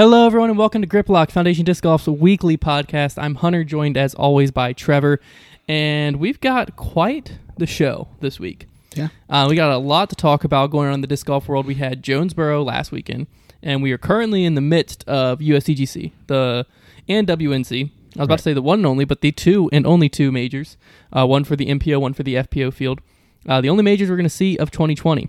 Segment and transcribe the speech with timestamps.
[0.00, 3.22] Hello, everyone, and welcome to Griplock Foundation Disc Golf's weekly podcast.
[3.22, 5.20] I'm Hunter, joined as always by Trevor,
[5.68, 8.66] and we've got quite the show this week.
[8.94, 9.08] Yeah.
[9.28, 11.66] Uh, we got a lot to talk about going on in the disc golf world.
[11.66, 13.26] We had Jonesboro last weekend,
[13.62, 16.64] and we are currently in the midst of USDGC, the
[17.06, 17.90] and WNC.
[18.16, 20.32] I was about to say the one and only, but the two and only two
[20.32, 20.78] majors.
[21.12, 23.02] Uh, one for the MPO, one for the FPO field.
[23.46, 25.28] Uh, the only majors we're going to see of 2020.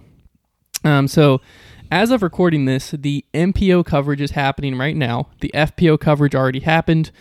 [0.84, 1.42] Um, so,
[1.92, 5.28] as of recording this, the MPO coverage is happening right now.
[5.42, 7.12] The FPO coverage already happened,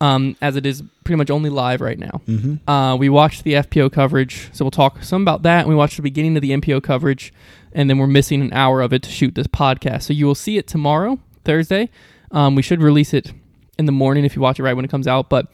[0.00, 2.22] um, as it is pretty much only live right now.
[2.26, 2.68] Mm-hmm.
[2.68, 5.68] Uh, we watched the FPO coverage, so we'll talk some about that.
[5.68, 7.32] We watched the beginning of the MPO coverage,
[7.72, 10.02] and then we're missing an hour of it to shoot this podcast.
[10.02, 11.90] So you will see it tomorrow, Thursday.
[12.30, 13.32] Um, we should release it
[13.78, 15.46] in the morning if you watch it right when it comes out, but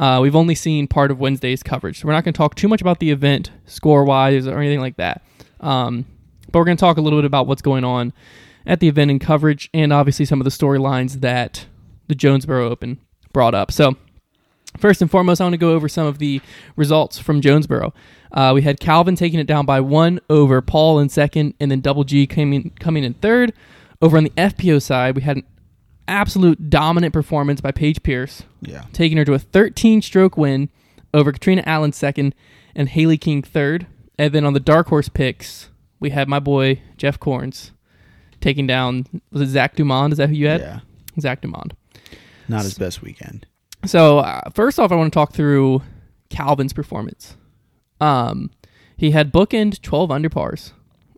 [0.00, 2.00] uh, we've only seen part of Wednesday's coverage.
[2.00, 4.80] So we're not going to talk too much about the event score wise or anything
[4.80, 5.22] like that.
[5.60, 6.04] Um,
[6.50, 8.12] but we're going to talk a little bit about what's going on
[8.66, 11.66] at the event and coverage, and obviously some of the storylines that
[12.08, 12.98] the Jonesboro Open
[13.32, 13.70] brought up.
[13.72, 13.96] So,
[14.76, 16.42] First and foremost, I want to go over some of the
[16.76, 17.94] results from Jonesboro.
[18.30, 21.80] Uh, we had Calvin taking it down by one over Paul in second, and then
[21.80, 23.54] Double G coming coming in third.
[24.02, 25.44] Over on the FPO side, we had an
[26.06, 28.84] absolute dominant performance by Paige Pierce, Yeah.
[28.92, 30.68] taking her to a 13 stroke win
[31.14, 32.34] over Catrina Allen second
[32.76, 33.86] and Hailey King third.
[34.18, 37.72] And then on the dark horse picks, we had my boy Jeff Corns
[38.40, 40.12] taking down was it Zach Dumond?
[40.12, 40.60] Is that who you had?
[40.60, 40.80] Yeah.
[41.20, 41.72] Zach Dumond.
[42.48, 43.46] Not his best weekend.
[43.84, 45.82] So uh, first off, I want to talk through
[46.30, 47.36] Calvin's performance.
[48.00, 48.50] Um,
[48.96, 50.72] he had bookend 12 under pars.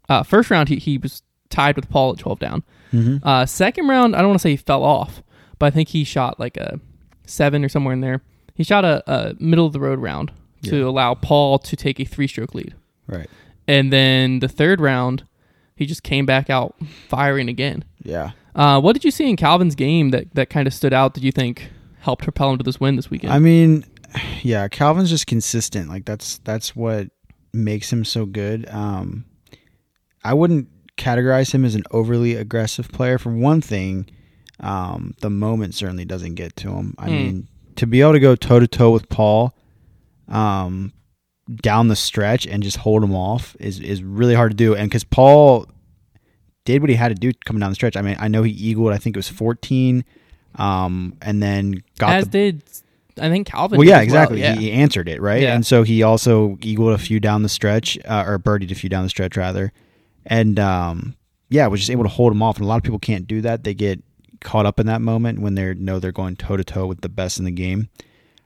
[0.08, 2.62] Uh, first round, he, he was tied with Paul at 12 down.
[2.92, 3.26] Mm-hmm.
[3.26, 5.22] Uh, second round, I don't want to say he fell off,
[5.58, 6.80] but I think he shot like a
[7.26, 8.22] seven or somewhere in there.
[8.54, 10.32] He shot a, a middle of the road round
[10.64, 10.84] to Yeah.
[10.86, 12.74] allow Paul to take a three stroke lead.
[13.06, 13.30] Right.
[13.70, 15.22] And then the third round,
[15.76, 16.74] he just came back out
[17.08, 17.84] firing again.
[18.02, 18.32] Yeah.
[18.54, 21.22] Uh, what did you see in Calvin's game that, that kind of stood out that
[21.22, 23.32] you think helped propel him to this win this weekend?
[23.32, 23.84] I mean,
[24.42, 25.88] yeah, Calvin's just consistent.
[25.88, 27.10] Like that's that's what
[27.52, 28.68] makes him so good.
[28.70, 29.24] Um,
[30.24, 33.18] I wouldn't categorize him as an overly aggressive player.
[33.18, 34.10] For one thing,
[34.58, 36.94] um, the moment certainly doesn't get to him.
[36.98, 37.12] I Hmm.
[37.14, 39.54] mean, to be able to go toe to toe with Paul,
[40.28, 40.92] um,
[41.56, 44.74] down the stretch and just hold him off is is really hard to do.
[44.74, 45.66] And because Paul
[46.64, 47.96] did what he had to do coming down the stretch.
[47.96, 48.92] I mean, I know he eagled.
[48.92, 50.04] I think it was fourteen,
[50.56, 52.62] um, and then got As the did
[53.18, 53.78] I think Calvin.
[53.78, 54.40] well, yeah, exactly.
[54.40, 54.54] yeah.
[54.54, 55.54] He, he answered it right, Yeah.
[55.54, 58.88] and so he also eagled a few down the stretch, uh, or birdied a few
[58.88, 59.72] down the stretch rather,
[60.24, 61.16] and um,
[61.48, 62.56] yeah, was just able to hold him off.
[62.56, 64.02] And a lot of people can't do that; they get
[64.40, 67.08] caught up in that moment when they know they're going toe to toe with the
[67.08, 67.88] best in the game.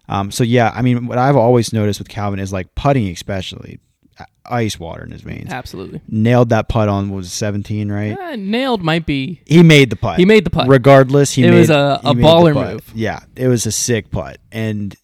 [0.09, 3.79] Um, so yeah, I mean, what I've always noticed with Calvin is like putting, especially
[4.19, 5.51] uh, ice water in his veins.
[5.51, 6.01] Absolutely.
[6.09, 8.19] Nailed that putt on what was seventeen, right?
[8.19, 9.41] Uh, nailed might be.
[9.47, 10.19] He made the putt.
[10.19, 10.69] He made the putt.
[10.69, 12.93] Regardless, he It made, was a- a baller move.
[12.95, 14.95] Yeah, it was a sick putt, and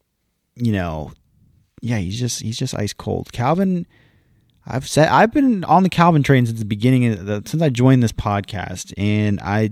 [0.56, 1.12] you know,
[1.80, 3.32] yeah, he's just he's just ice cold.
[3.32, 3.86] Calvin,
[4.66, 7.70] I've said I've been on the Calvin train since the beginning of the, since I
[7.70, 9.70] joined this podcast, and I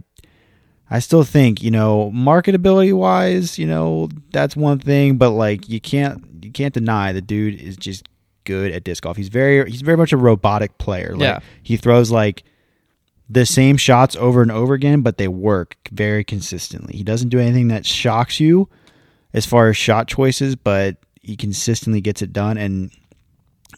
[0.90, 5.80] I still think you know marketability wise, you know that's one thing, but like you
[5.80, 8.08] can't you can't deny the dude is just
[8.44, 9.16] good at disc golf.
[9.16, 11.12] He's very he's very much a robotic player.
[11.12, 11.40] Like, Yeah.
[11.62, 12.44] he throws like
[13.28, 16.96] the same shots over and over again, but they work very consistently.
[16.96, 18.70] He doesn't do anything that shocks you
[19.34, 22.56] as far as shot choices, but he consistently gets it done.
[22.56, 22.90] And,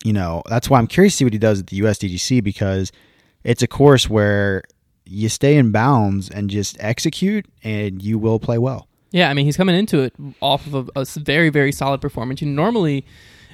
[0.04, 2.92] you know, that's why I'm curious to see what he does at the USDGC because
[3.42, 4.62] it's a course where
[5.10, 8.86] you stay in bounds and just execute and you will play well.
[9.10, 12.40] Yeah, I mean he's coming into it off of a very very solid performance.
[12.40, 13.04] You know, normally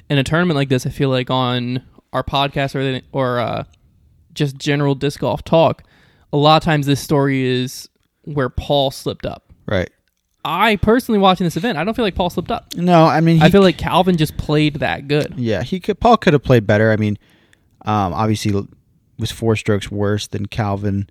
[0.09, 3.63] in a tournament like this, I feel like on our podcast or or uh,
[4.33, 5.83] just general disc golf talk,
[6.31, 7.89] a lot of times this story is
[8.23, 9.51] where Paul slipped up.
[9.65, 9.89] Right.
[10.45, 12.73] I personally watching this event, I don't feel like Paul slipped up.
[12.75, 15.33] No, I mean, he, I feel like Calvin just played that good.
[15.35, 15.99] Yeah, he could.
[15.99, 16.91] Paul could have played better.
[16.91, 17.17] I mean,
[17.83, 18.53] um, obviously
[19.17, 21.09] was four strokes worse than Calvin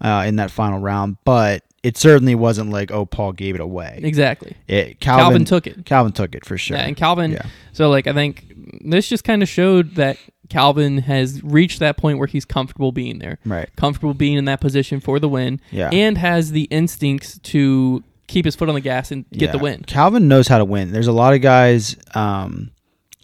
[0.00, 4.00] uh, in that final round, but it certainly wasn't like oh Paul gave it away.
[4.02, 4.56] Exactly.
[4.68, 5.84] It, Calvin, Calvin, took it.
[5.86, 6.76] Calvin took it for sure.
[6.76, 7.32] Yeah, and Calvin.
[7.32, 7.46] Yeah.
[7.72, 8.52] So like I think
[8.84, 10.18] this just kind of showed that
[10.50, 13.68] Calvin has reached that point where he's comfortable being there, Right.
[13.76, 15.88] comfortable being in that position for the win, Yeah.
[15.92, 19.82] and has the instincts to keep his foot on the gas and get the win.
[19.84, 20.92] Calvin knows how to win.
[20.92, 22.72] There's a lot of guys um,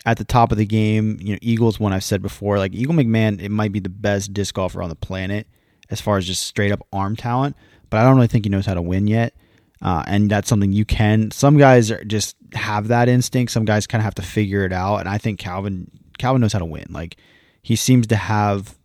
[0.04, 1.18] at the top of the game.
[1.20, 2.58] You know, Eagles one I've said before.
[2.58, 5.46] Like Eagle McMahon, it might be the best disc golfer on the planet
[5.90, 7.56] as far as just straight up arm talent.
[7.90, 9.34] But I don't really think he knows how to win yet.
[9.82, 11.30] Uh, and that's something you can.
[11.30, 13.52] Some guys are just have that instinct.
[13.52, 14.98] Some guys kind of have to figure it out.
[14.98, 16.86] And I think Calvin Calvin knows how to win.
[16.90, 17.16] Like
[17.62, 18.76] he seems to have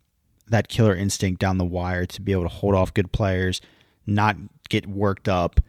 [0.48, 3.62] that killer instinct down the wire to be able to hold off good players,
[4.06, 4.36] not
[4.70, 5.62] get worked up,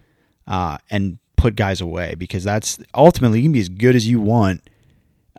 [0.46, 4.20] uh, and put guys away because that's ultimately you can be as good as you
[4.20, 4.68] want.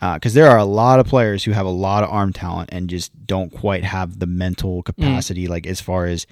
[0.03, 2.69] Uh, because there are a lot of players who have a lot of arm talent
[2.73, 4.85] and just don't quite have the mental mm.
[4.85, 6.27] capacity, like as far as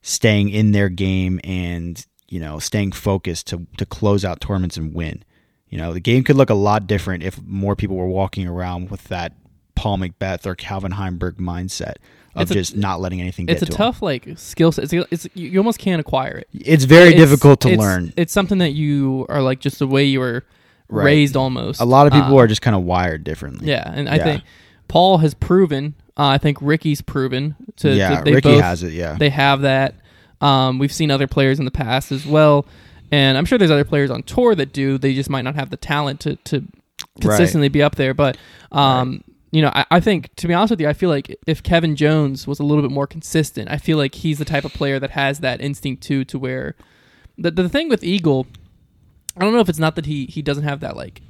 [0.00, 4.94] staying in their game and you know staying focused to to close out tournaments and
[4.94, 5.22] win.
[5.68, 8.90] You know, the game could look a lot different if more people were walking around
[8.90, 9.34] with that
[9.74, 11.96] Paul McBeth or Calvin Heimberg mindset
[12.34, 14.90] of It's a- just not letting anything get It's a to tough like skill set.
[14.90, 16.48] It's, it's you you almost can't acquire it.
[16.54, 18.14] It's very It's- difficult to it's- learn.
[18.16, 20.42] It's something that you are like just the way you were
[20.90, 21.04] Right.
[21.04, 21.80] raised almost.
[21.80, 23.68] A lot of people Uh, are just kind of wired differently.
[23.68, 24.24] Yeah, and I Yeah.
[24.24, 24.42] think
[24.88, 25.94] Paul has proven.
[26.18, 27.94] Uh, I think Ricky's proven to.
[27.94, 28.16] yeah.
[28.16, 28.92] that they Ricky both, has it.
[28.92, 29.94] Yeah, They have that.
[30.40, 32.66] Um, we've seen other players in the past as well,
[33.12, 34.98] and I'm sure there's other players on tour that do.
[34.98, 36.64] They just might not have the talent to to
[37.20, 38.14] consistently be up there.
[38.14, 38.36] But
[38.72, 39.22] um,
[39.52, 41.94] you know, I, I think to be honest with you, I feel like if Kevin
[41.96, 44.98] Jones was a little bit more consistent, I feel like he's the type of player
[44.98, 46.74] that has that instinct too, to where
[47.38, 48.46] the the thing with Eagle,
[49.40, 51.22] I don't know if it's not that he he doesn't have that like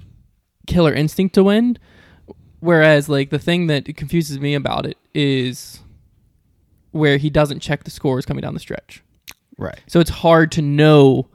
[0.66, 1.78] killer instinct to win.
[2.60, 5.80] Whereas, like the thing that confuses me about it is
[6.90, 9.02] where he doesn't check the scores coming down the stretch.
[9.56, 9.80] right.
[9.86, 11.28] So it's hard to know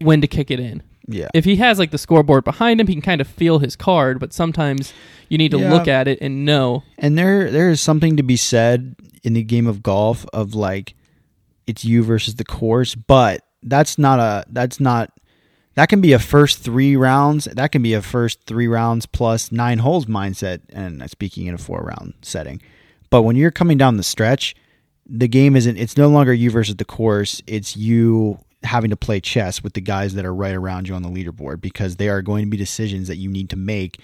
[0.00, 0.82] when to kick it in.
[1.10, 3.76] Yeah, If he has like the scoreboard behind him, he can kind of feel his
[3.76, 4.92] card, but sometimes
[5.30, 5.70] you need to Yeah.
[5.72, 6.82] look at it and know.
[6.98, 10.94] and there there is something to be said in the game of golf of like
[11.66, 15.10] it's you versus the course, but that's not a that's not
[15.78, 17.44] that can be a first three rounds.
[17.44, 21.58] That can be a first three rounds plus nine holes mindset, and speaking in a
[21.58, 22.60] four round setting.
[23.10, 24.56] But when you're coming down the stretch,
[25.06, 25.76] the game isn't.
[25.76, 27.42] It's no longer you versus the course.
[27.46, 31.02] It's you having to play chess with the guys that are right around you on
[31.04, 34.00] the leaderboard because they are going to be decisions that you need to make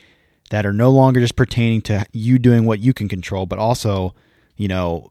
[0.50, 4.14] that are no longer just pertaining to you doing what you can control, but also,
[4.56, 5.10] you know,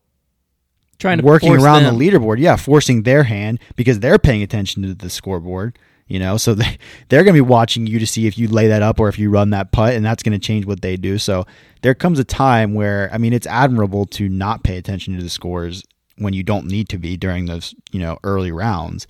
[0.98, 1.98] Trying to working around them.
[1.98, 2.40] the leaderboard.
[2.40, 5.78] Yeah, forcing their hand because they're paying attention to the scoreboard.
[6.14, 6.78] You know, so they
[7.10, 9.18] they're going to be watching you to see if you lay that up or if
[9.18, 11.18] you run that putt, and that's going to change what they do.
[11.18, 11.46] So
[11.82, 15.30] there comes a time where I mean, it's admirable to not pay attention to the
[15.30, 15.84] scores
[16.20, 19.08] when you don't need to be during those you know early rounds.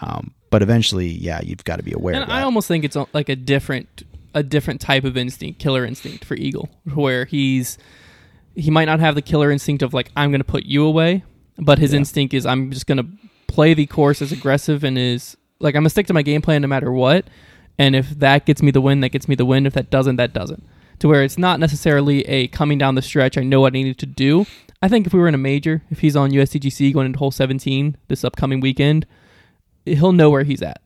[0.00, 2.34] Um, but eventually, yeah, you've got to be aware And of that.
[2.34, 4.02] I almost think it's like a different
[4.34, 7.78] a different type of instinct, killer instinct for Eagle, where he's
[8.56, 11.22] he might not have the killer instinct of like I'm going to put you away,
[11.58, 11.98] but his Yeah.
[11.98, 13.06] instinct is I'm just going to
[13.46, 16.62] play the course as aggressive and is like I'm to stick to my game plan
[16.62, 17.26] no matter what.
[17.78, 19.66] And if that gets me the win, that gets me the win.
[19.66, 20.66] If that doesn't, that doesn't.
[20.98, 23.38] To where it's not necessarily a coming down the stretch.
[23.38, 24.46] I know what I needed to do.
[24.82, 27.30] I think if we were in a major, if he's on USDGC going into hole
[27.30, 29.06] 17 this upcoming weekend,
[29.84, 30.80] he'll know where he's at.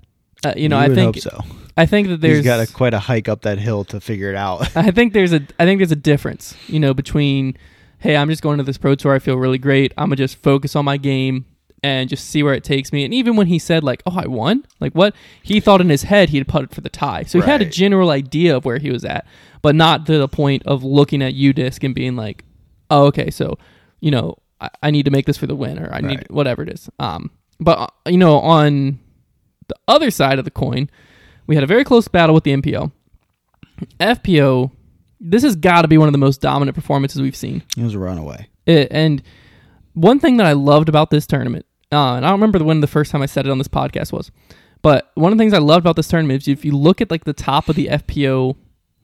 [0.44, 1.40] Uh, you know, You I think so.
[1.76, 4.30] I think that there's He's got a, quite a hike up that hill to figure
[4.30, 4.76] it out.
[4.76, 7.56] I think there's a I think there's a difference, you know, between
[7.98, 9.92] hey, I'm just going to this pro tour, I feel really great.
[9.96, 11.46] I'm gonna just focus on my game
[11.84, 13.04] and just see where it takes me.
[13.04, 16.04] And even when he said like, "Oh, I won," like what he thought in his
[16.04, 18.78] head, he had putted for the tie, so he had a general idea of where
[18.78, 19.26] he was at,
[19.60, 22.42] but not to the point of looking at UDisc and being like,
[22.90, 23.58] "Oh, okay, so
[24.00, 26.62] you know, I, I need to make this for the win, or I need whatever
[26.62, 28.98] it is." Um, but uh, you know, on
[29.68, 30.88] the other side of the coin,
[31.46, 32.92] we had a very close battle with the MPO.
[34.00, 34.70] FPO,
[35.20, 37.62] this has got to be one of the most dominant performances we've seen.
[37.76, 38.48] It was a runaway.
[38.64, 39.22] It, and
[39.94, 42.86] one thing that I loved about this tournament, uh, and I don't remember when the
[42.86, 44.30] first time I said it on this podcast was,
[44.82, 47.10] but one of the things I loved about this tournament is if you look at
[47.10, 48.56] like the top of the FPO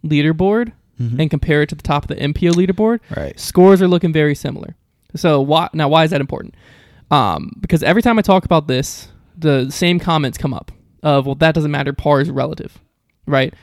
[0.04, 3.38] leaderboard and compare it to the top of the MPO leaderboard, Right.
[3.40, 4.76] scores are looking very similar.
[5.16, 5.88] So why now?
[5.88, 6.54] Why is that important?
[7.11, 10.70] Um, because every time I talk about this, the same comments come up
[11.02, 11.94] of well, that doesn't matter.
[11.94, 12.78] Par is relative,
[13.26, 13.54] right?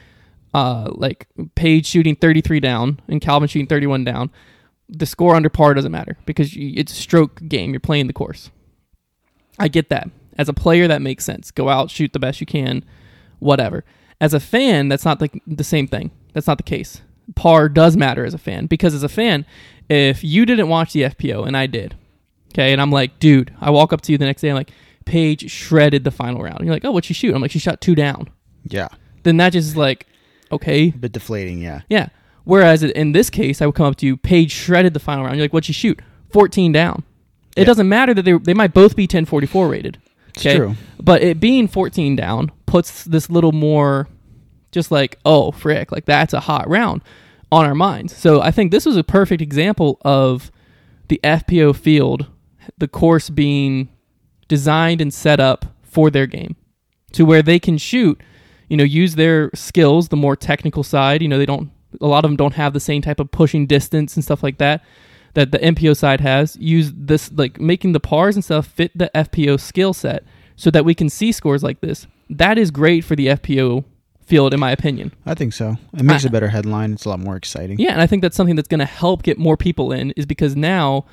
[0.53, 4.31] Uh, like Paige shooting 33 down and Calvin shooting 31 down.
[4.89, 7.69] The score under par doesn't matter because you, it's a stroke game.
[7.72, 8.50] You're playing the course.
[9.60, 10.10] I get that.
[10.38, 11.52] As a player, that makes sense.
[11.52, 12.84] Go out, shoot the best you can,
[13.40, 13.84] whatever.
[14.22, 16.12] As a fan, that's not the, the same thing.
[16.34, 17.02] That's not the case.
[17.36, 19.46] Par does matter as a fan because as a fan,
[19.90, 21.96] if you didn't watch the FPO and I did,
[22.54, 24.72] okay, and I'm like, dude, I walk up to you the next day, I'm like,
[25.06, 26.60] Paige shredded the final round.
[26.62, 27.34] You're like, oh, what'd she shoot?
[27.34, 28.30] I'm like, she shot two down.
[28.66, 28.90] Yeah.
[29.24, 30.06] Then that just is like,
[30.52, 31.82] okay, A bit deflating, yeah.
[31.90, 32.10] yeah.
[32.44, 35.36] Whereas in this case, I would come up to you, Paige shredded the final round.
[35.38, 36.00] You're like, what'd she shoot?
[36.32, 37.04] 14 down.
[37.58, 37.66] It Yeah.
[37.66, 39.98] doesn't matter that they, they might both be 1044 rated.
[40.30, 40.76] It's true.
[41.02, 44.08] But it being 14 down puts this little more
[44.72, 47.02] just like, oh, frick, like that's a hot round
[47.52, 48.16] on our minds.
[48.16, 50.52] So I think this was a perfect example of
[51.08, 52.28] the FPO field,
[52.78, 53.90] the course being
[54.48, 56.56] designed and set up for their game
[57.14, 58.22] to where they can shoot,
[58.70, 61.22] you know, use their skills, the more technical side.
[61.22, 61.72] You know, they don't,
[62.02, 64.58] a lot of them don't have the same type of pushing distance and stuff like
[64.60, 64.84] that
[65.38, 66.58] that the MPO side has.
[66.60, 70.24] Use this, like making the pars and stuff fit the FPO skill set
[70.56, 72.08] so that we can see scores like this.
[72.29, 73.86] That is great for the FPO
[74.25, 75.13] field, in my opinion.
[75.27, 75.77] I think so.
[75.94, 76.94] It makes I- a better headline.
[76.94, 77.79] It's a lot more exciting.
[77.79, 80.25] Yeah, and I think that's something that's going to help get more people in, is
[80.25, 81.06] because now,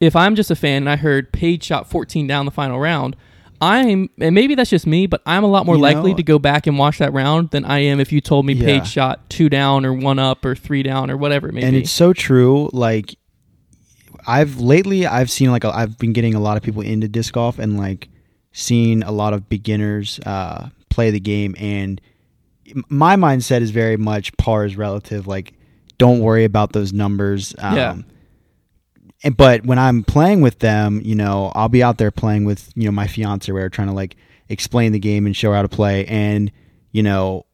[0.00, 3.16] if I'm just a fan and I heard Paige shot 14 down the final round,
[3.60, 6.22] I'm and maybe that's just me, but I'm a lot more You likely know- to
[6.22, 8.64] go back and watch that round than I am if you told me Yeah.
[8.66, 11.72] Paige shot two down or one up or three down or whatever it may and
[11.72, 11.80] be.
[11.80, 12.70] it's so true.
[12.72, 13.16] Like
[14.28, 17.32] I've lately, I've seen like a, I've been getting a lot of people into disc
[17.32, 18.08] golf and like
[18.52, 21.56] seeing a lot of beginners uh, play the game.
[21.58, 22.00] And
[22.88, 25.26] my mindset is very much par is relative.
[25.26, 25.54] Like,
[25.96, 27.54] don't worry about those numbers.
[27.58, 27.96] Um, Yeah.
[29.24, 32.70] And but when I'm playing with them, you know, I'll be out there playing with
[32.76, 34.14] you know my fiance, where we're trying to like
[34.48, 36.52] explain the game and show her how to play, and
[36.92, 37.44] you know,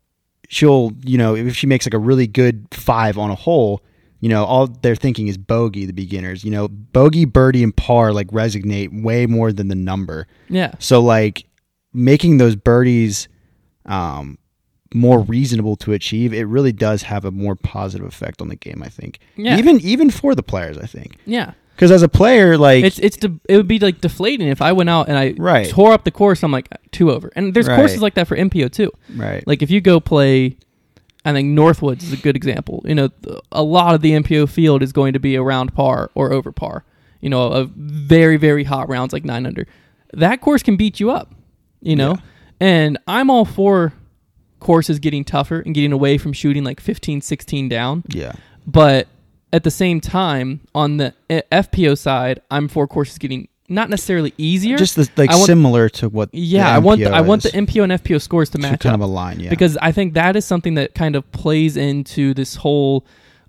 [0.50, 3.83] she'll you know if she makes like a really good five on a hole
[4.25, 8.12] you know all they're thinking is bogey the beginners you know bogey birdie and par
[8.19, 10.73] like resonate way more than the number yeah.
[10.78, 11.45] so like
[11.93, 13.28] making those birdies
[13.87, 14.38] um
[14.95, 18.81] more reasonable to achieve it really does have a more positive effect on the game
[18.83, 19.59] i think Yeah.
[19.59, 21.52] even even for the players i think Yeah.
[21.75, 24.73] because as a player like It's it's de- it would be like deflating if I
[24.73, 25.69] went out and I Right.
[25.69, 26.43] tore up the course.
[26.45, 27.76] I'm like two over, and there's Right.
[27.76, 28.90] courses like that for MPO too.
[29.16, 30.57] right Like if you go play,
[31.25, 32.83] I think Northwoods is a good example.
[32.87, 33.09] You know,
[33.50, 36.85] a lot of the MPO field is going to be around par or over par.
[37.21, 39.66] You know, a very very hot rounds like nine under.
[40.12, 41.33] That course can beat you up.
[41.81, 42.21] You know, Yeah.
[42.61, 43.93] and I'm all for
[44.61, 48.02] courses getting tougher and getting away from shooting like 15, 16 down.
[48.09, 48.33] yeah
[48.66, 49.09] But
[49.52, 54.35] at the same time, on the uh, FPO side, I'm for courses getting not necessarily
[54.37, 54.76] easier.
[54.76, 57.49] just the, like want- similar to what yeah, I want the, I want the.
[57.50, 60.14] MPO and FPO scores to match kind up of a line yeah because I think
[60.14, 63.06] that is something that kind of plays into this whole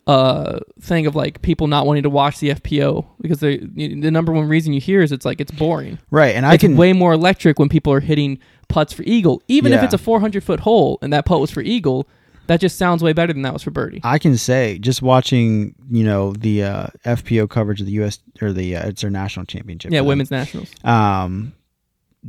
[0.07, 4.31] uh thing of like people not wanting to watch the FPO because they, the number
[4.31, 5.97] one reason you hear is it's like it's boring.
[6.11, 9.41] right and i it's can way more electric when people are hitting putts for eagle,
[9.47, 12.07] even if it's a 400 foot hole and that putt was for eagle.
[12.47, 14.01] That just sounds way better than that was for birdie.
[14.03, 18.19] I can say just watching, you know, the uh, FPO coverage of the U.S.
[18.41, 19.91] or the uh, it's their national championship.
[19.91, 20.69] yeah, women's nationals.
[20.83, 21.53] Um,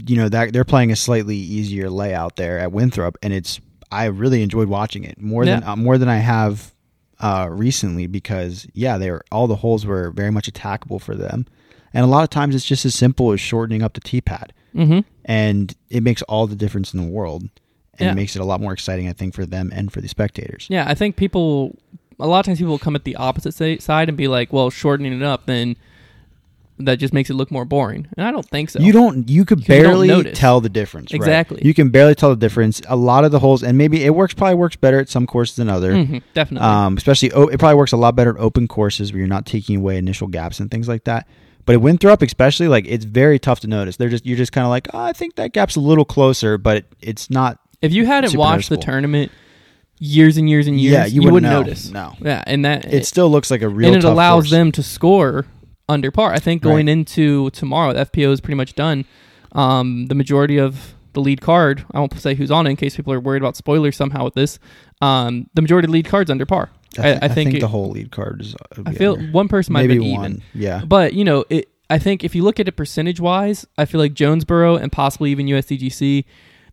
[0.06, 4.06] you know that they're playing a slightly easier layout there at Winthrop, and it's I
[4.06, 6.74] really enjoyed watching it more than uh, more than I have
[7.20, 11.46] uh, recently because yeah, they were all the holes were very much attackable for them,
[11.94, 14.52] and a lot of times it's just as simple as shortening up the tee pad,
[14.74, 15.00] Mm-hmm.
[15.24, 17.48] and it makes all the difference in the world.
[17.98, 18.12] And Yeah.
[18.12, 20.66] it makes it a lot more exciting, I think, for them and for the spectators.
[20.68, 21.76] Yeah, I think people
[22.18, 24.70] a lot of times people will come at the opposite side and be like, "Well,
[24.70, 25.76] shortening it up, then
[26.78, 28.80] that just makes it look more boring." And I don't think so.
[28.80, 29.28] You don't.
[29.28, 31.12] You could Because you barely tell the difference.
[31.12, 31.16] right?
[31.16, 31.60] Exactly.
[31.64, 32.80] You can barely tell the difference.
[32.88, 34.34] A lot of the holes, and maybe it works.
[34.34, 35.92] Probably works better at some courses than other.
[35.92, 36.66] Mhm, definitely.
[36.68, 39.46] Um, especially, oh, it probably works a lot better at open courses where you're not
[39.46, 41.26] taking away initial gaps and things like that.
[41.64, 43.96] But at Winthrop, especially, like it's very tough to notice.
[43.96, 46.56] They're just you're just kind of like, oh, I think that gap's a little closer,
[46.58, 47.58] but it's not.
[47.86, 49.32] If you hadn't super watched the tournament
[49.98, 51.62] years and years and years, Yeah, you wouldn't know.
[51.62, 51.90] notice.
[51.90, 52.14] No.
[52.20, 53.88] Yeah, and that It still looks like a real.
[53.88, 54.50] and it tough allows course.
[54.50, 55.46] them to score
[55.88, 56.32] under par.
[56.32, 56.92] I think going Right.
[56.92, 59.04] into tomorrow, the FPO is pretty much done.
[59.52, 62.94] Um, the majority of the lead card, I won't say who's on it in case
[62.96, 64.58] people are worried about spoilers somehow with this.
[65.00, 66.68] Um, the majority of lead cards under par.
[66.98, 68.54] I, thi- I think, it- the whole lead card is.
[68.54, 70.30] uh, I feel one person might maybe have been one.
[70.32, 70.42] even.
[70.54, 70.82] Yeah.
[70.86, 71.68] But you know, it.
[71.88, 75.30] I think if you look at it percentage wise, I feel like Jonesboro and possibly
[75.30, 76.24] even USDGC,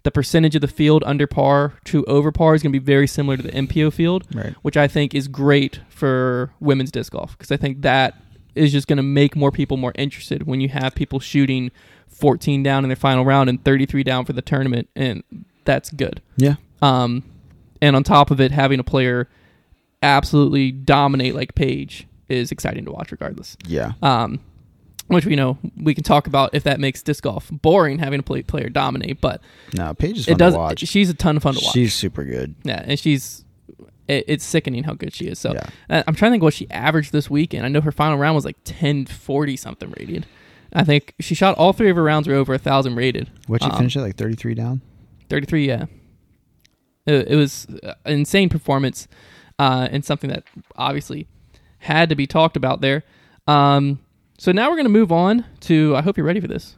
[0.04, 3.08] the percentage of the field under par to over par is going to be very
[3.08, 4.54] similar to the MPO field, Right.
[4.62, 8.16] which I think is great for women's disc golf because I think that
[8.56, 11.72] is just going to make more people more interested when you have people shooting
[12.10, 15.24] 14 down in their final round and 33 down for the tournament, and
[15.66, 16.22] that's good.
[16.38, 16.56] Yeah.
[16.82, 17.24] Um,
[17.82, 19.28] and on top of it, having a player
[20.02, 23.58] absolutely dominate like Paige is exciting to watch, regardless.
[23.66, 23.94] Yeah.
[24.02, 24.40] Um,
[25.08, 28.24] which we know we can talk about if that makes disc golf boring having a
[28.24, 29.42] play, player dominate, but
[29.76, 30.54] No, Paige is fun it does.
[30.54, 30.80] to watch.
[30.88, 31.74] She's a ton of fun to watch.
[31.74, 32.56] She's super good.
[32.64, 33.44] yeah, and she's
[34.08, 35.40] it, it's sickening how good she is.
[35.40, 35.70] So Yeah.
[35.90, 37.66] uh, I'm trying to think what she averaged this weekend.
[37.66, 40.26] I know her final round was like 1040 something rated.
[40.74, 43.30] I think she shot all three of her rounds were over a thousand rated.
[43.48, 44.02] What'd she Um, finish at?
[44.02, 44.82] Like 33 down?
[45.30, 45.86] 33, yeah.
[47.06, 49.08] It, it was uh, an insane performance
[49.60, 50.44] uh, and something that
[50.76, 51.28] obviously
[51.80, 53.04] had to be talked about there.
[53.48, 54.00] Um,
[54.38, 55.96] so now we're going to move on to.
[55.96, 56.76] I hope you're ready for this.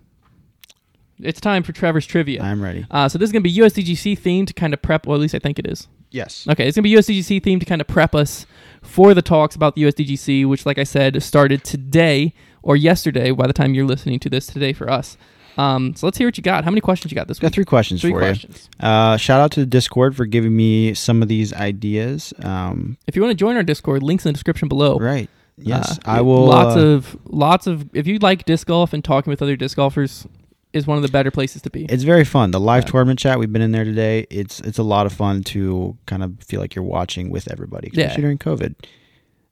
[1.22, 2.42] It's time for Trevor's trivia.
[2.44, 2.86] I'm ready.
[2.92, 5.08] Uh, so this is going to be USDGC themed to kind of prep.
[5.08, 5.88] Well, at least I think it is.
[6.12, 6.46] Yes.
[6.50, 8.46] Okay, it's going to be USDGC themed to kind of prep us
[8.82, 12.34] for the talks about the USDGC, which, like I said, started today
[12.64, 15.18] or yesterday by the time you're listening to this today for us.
[15.58, 16.66] Um, so let's hear what you got.
[16.66, 17.54] How many questions you got this Got week?
[17.56, 18.70] three questions Three for questions.
[18.82, 18.86] you.
[18.86, 22.34] Uh, shout out to the Discord for giving me some of these ideas.
[22.44, 24.98] Um, If you want to join our Discord, links in the description below.
[25.00, 25.30] right.
[25.58, 26.46] Yes, Uh, I will.
[26.48, 27.90] Lots uh, of lots of.
[27.94, 30.28] If you like disc golf and talking with other disc golfers,
[30.74, 31.86] is one of the better places to be.
[31.86, 32.52] It's very fun.
[32.52, 32.92] The live Yeah.
[32.92, 34.28] tournament chat we've been in there today.
[34.30, 37.88] It's it's a lot of fun to kind of feel like you're watching with everybody,
[37.88, 38.22] especially Yeah.
[38.22, 38.76] during COVID.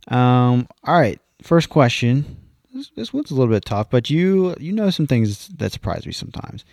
[0.09, 0.67] Um.
[0.83, 1.19] All right.
[1.41, 2.37] First question.
[2.73, 6.05] This, this one's a little bit tough, but you you know some things that surprise
[6.05, 6.65] me sometimes.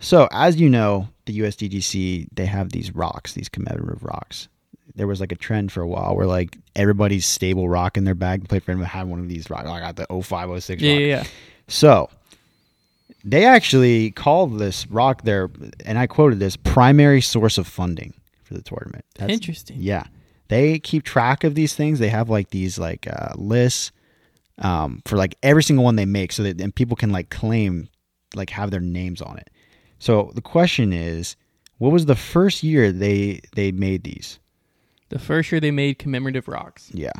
[0.00, 4.48] So as you know, the USDGC they have these rocks, these commemorative rocks.
[4.94, 8.14] There was like a trend for a while where like everybody's stable rock in their
[8.14, 9.68] bag to play for them had one of these rocks.
[9.68, 11.00] I got the 0506 yeah, rock.
[11.00, 11.24] yeah, yeah.
[11.68, 12.10] So
[13.24, 15.50] they actually called this rock their,
[15.84, 19.04] and I quoted this primary source of funding for the tournament.
[19.18, 19.78] That's, Interesting.
[19.80, 20.04] Yeah,
[20.48, 21.98] they keep track of these things.
[21.98, 23.92] They have like these like uh, lists
[24.58, 27.88] um, for like every single one they make, so that and people can like claim
[28.34, 29.50] like have their names on it.
[29.98, 31.36] So the question is,
[31.78, 34.38] what was the first year they they made these?
[35.14, 36.90] The first year they made commemorative rocks.
[36.92, 37.12] Yeah,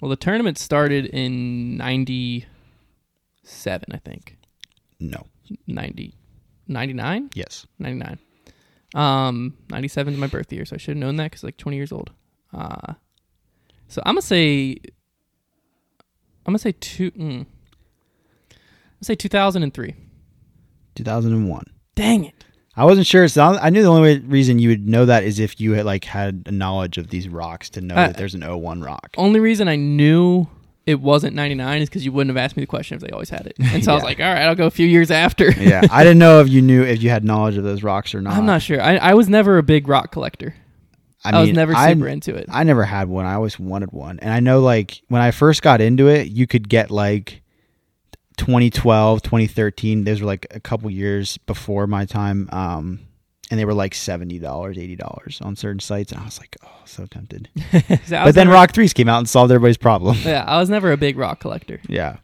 [0.00, 2.46] Well, the tournament started in 97,
[3.90, 4.36] I think.
[5.00, 5.26] no,
[5.66, 6.14] 90,
[6.68, 7.30] 99?
[7.34, 8.18] yes, 99.
[8.94, 11.76] Um, 97 is my birth year, so I should have known that because like 20
[11.78, 12.10] years old.
[12.52, 12.92] Uh,
[13.88, 14.76] so I'm gonna say,
[16.44, 17.10] I'm gonna say two.
[17.12, 17.46] Mm, gonna
[19.00, 19.94] say 2003.
[20.94, 21.64] two thousand and one.
[21.94, 22.41] Dang it!
[22.76, 23.28] I wasn't sure.
[23.28, 25.84] So I knew the only way, reason you would know that is if you had
[25.84, 29.10] like had a knowledge of these rocks to know Uh, that there's an 01 rock.
[29.18, 30.46] Only reason I knew
[30.86, 33.30] it wasn't 99 is because you wouldn't have asked me the question if they always
[33.30, 33.54] had it.
[33.72, 35.50] And so I was like, all right, I'll go a few years after.
[35.60, 38.22] yeah, I didn't know if you knew if you had knowledge of those rocks or
[38.22, 38.34] not.
[38.34, 38.80] I'm not sure.
[38.80, 40.54] I, I was never a big rock collector.
[41.24, 42.46] I, was mean, never I- super into it.
[42.50, 43.26] I never had one.
[43.26, 46.48] I always wanted one, and I know like when I first got into it, you
[46.48, 47.41] could get like
[48.46, 50.02] 2012, 2013.
[50.04, 52.98] Those were like a couple years before my time, um,
[53.50, 56.56] and they were like seventy dollars, eighty dollars on certain sites, and I was like,
[56.64, 57.48] oh, so tempted.
[58.06, 60.16] So But then never- Rock Threes came out and solved everybody's problem.
[60.24, 61.80] yeah, I was never a big rock collector.
[61.88, 62.16] Yeah.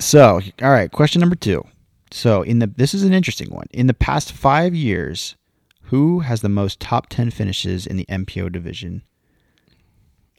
[0.00, 1.64] So, all right, question number 2.
[2.10, 3.66] So, in the this is an interesting one.
[3.70, 5.36] In the past 5 years,
[5.82, 9.02] who has the most top 10 finishes in the MPO division?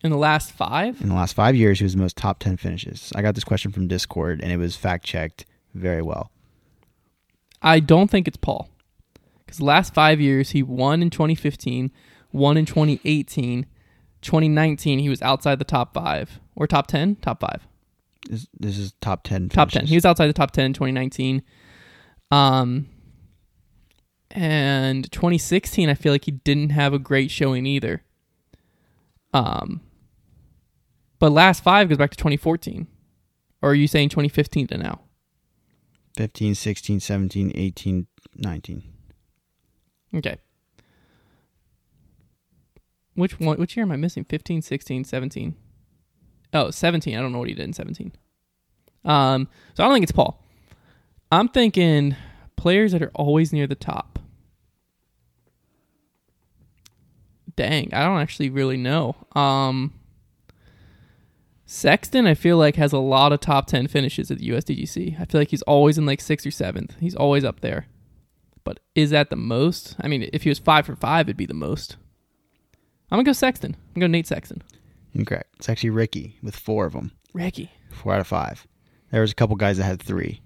[0.04, 3.12] In the last five, In the last 5 years, who's the most top 10 finishes?
[3.16, 6.32] I got this question from Discord and it was fact-checked very well.
[7.62, 8.70] I don't think it's Paul.
[9.40, 11.92] Because the last five years, he won in 2015,
[12.32, 13.66] won in 2018,
[14.22, 16.40] 2019, he was outside the top five.
[16.56, 17.16] Or top 10?
[17.18, 17.68] Top five.
[18.30, 19.88] This, this is top 10 Top 10.
[19.88, 21.42] He was outside the top 10 in 2019.
[22.30, 22.88] Um,
[24.32, 28.04] and 2016, I feel like he didn't have a great showing either.
[29.34, 29.82] Um,
[31.20, 32.88] but last five goes back to 2014.
[33.62, 35.02] Or are you saying 2015 to now?
[36.16, 38.84] 15, 16, 17, 18, 19.
[40.16, 40.38] Okay.
[43.16, 43.58] Which one?
[43.58, 44.26] Which year am I missing?
[44.26, 45.56] 15, 16, 17.
[46.54, 47.16] Oh, 17.
[47.18, 48.12] I don't know what he did in 17.
[49.06, 50.44] Um, so I don't think it's Paul.
[51.32, 52.16] I'm thinking
[52.56, 54.20] players that are always near the top.
[57.56, 59.16] Dang, I don't actually really know.
[59.36, 59.94] Um,
[61.70, 65.20] Sexton, I feel like has a lot of top 10 finishes at the USDGC.
[65.20, 66.96] I feel like he's always in like sixth or seventh.
[67.02, 67.88] He's always up there.
[68.64, 69.96] But is that the most?
[70.00, 71.98] I mean, if he was five for five, it'd be the most.
[73.12, 73.76] I'm gonna go Sexton.
[73.76, 74.64] I'm gonna go Nate Sexton.
[75.14, 75.56] Incorrect.
[75.58, 77.12] It's actually Ricky with 4 of them.
[77.34, 77.70] Ricky.
[77.92, 78.66] 4 out of 5.
[79.12, 80.42] There was a couple guys that had 3.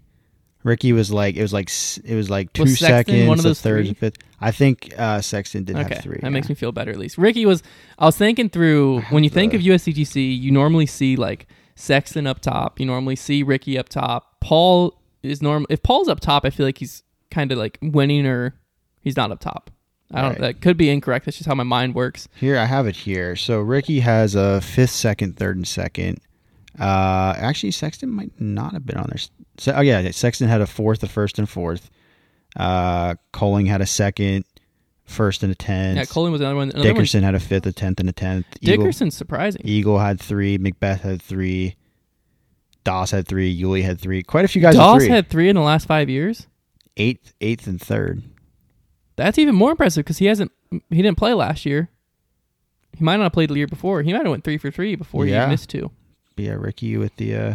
[0.64, 1.70] Ricky was like it was like
[2.04, 3.92] it was like two Was Sexton seconds, one of a third, three?
[3.92, 4.18] a fifth.
[4.40, 6.20] I think uh, Sexton did Okay, have three.
[6.22, 7.18] that makes me feel better at least.
[7.18, 7.64] Ricky was.
[7.98, 12.40] I was thinking through when you think of USDGC, you normally see like Sexton up
[12.42, 12.80] top.
[12.80, 14.40] You normally see Ricky up top.
[14.40, 15.68] Paul is normal.
[15.70, 18.54] If Paul's up top, I feel like he's kind of like winning or
[19.02, 19.72] he's not up top.
[20.14, 20.32] I don't.
[20.32, 20.42] Right.
[20.42, 21.26] That could be incorrect.
[21.26, 22.28] That's just how my mind works.
[22.36, 23.36] Here I have it here.
[23.36, 26.20] So Ricky has a fifth, second, third, and second.
[26.80, 29.20] Uh, actually, Sexton might not have been on there.
[29.62, 31.92] Se- oh yeah, Sexton had a fourth, a first, and fourth.
[32.56, 34.44] Uh, Koling had a second,
[35.06, 35.98] first, and a tenth.
[35.98, 36.72] Yeah, Colin was another one.
[36.72, 38.48] Another one Dickerson had a fifth, a tenth, and a tenth.
[38.60, 39.62] Eagle, Dickerson's surprising.
[39.64, 40.58] Eagle had three.
[40.58, 41.76] McBeth had three.
[42.84, 43.56] Doss had three.
[43.56, 44.24] Yuli had three.
[44.24, 44.74] Quite a few guys.
[44.74, 45.10] Doss had three.
[45.16, 46.48] had three in the last five years.
[46.98, 48.24] eighth, eighth, and third.
[49.16, 50.52] That's even more impressive because he hasn't.
[50.72, 51.90] He didn't play last year.
[52.98, 54.02] He might not have played the year before.
[54.02, 55.46] He might have went three for three before Yeah.
[55.46, 55.92] he missed two.
[56.36, 57.36] Yeah, Ricky with the.
[57.36, 57.54] Uh,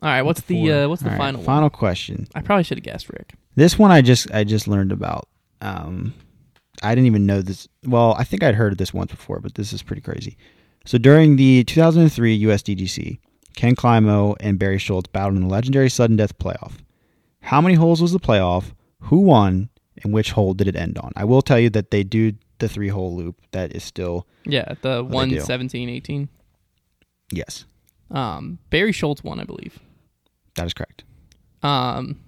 [0.00, 1.46] All right, what's the uh, what's the All right, final one?
[1.46, 2.28] final question?
[2.34, 3.34] I probably should have guessed Rick.
[3.56, 5.28] This one I just I just learned about.
[5.60, 6.14] Um,
[6.82, 7.66] I didn't even know this.
[7.84, 10.36] Well, I think I'd heard of this once before, but this is pretty crazy.
[10.86, 13.18] So during the 2003 USDGC,
[13.56, 16.74] Ken Climo and Barry Schultz battled in the legendary sudden death playoff.
[17.42, 18.72] How many holes was the playoff?
[19.02, 19.68] Who won?
[20.04, 21.10] And which hole did it end on?
[21.16, 23.40] I will tell you that they do the three hole loop.
[23.50, 25.40] That is still Yeah, the one do.
[25.40, 26.28] seventeen eighteen.
[27.32, 27.64] yes,
[28.12, 29.80] Um, Barry Schultz won, I believe.
[30.58, 31.04] That is correct.
[31.62, 32.20] Um,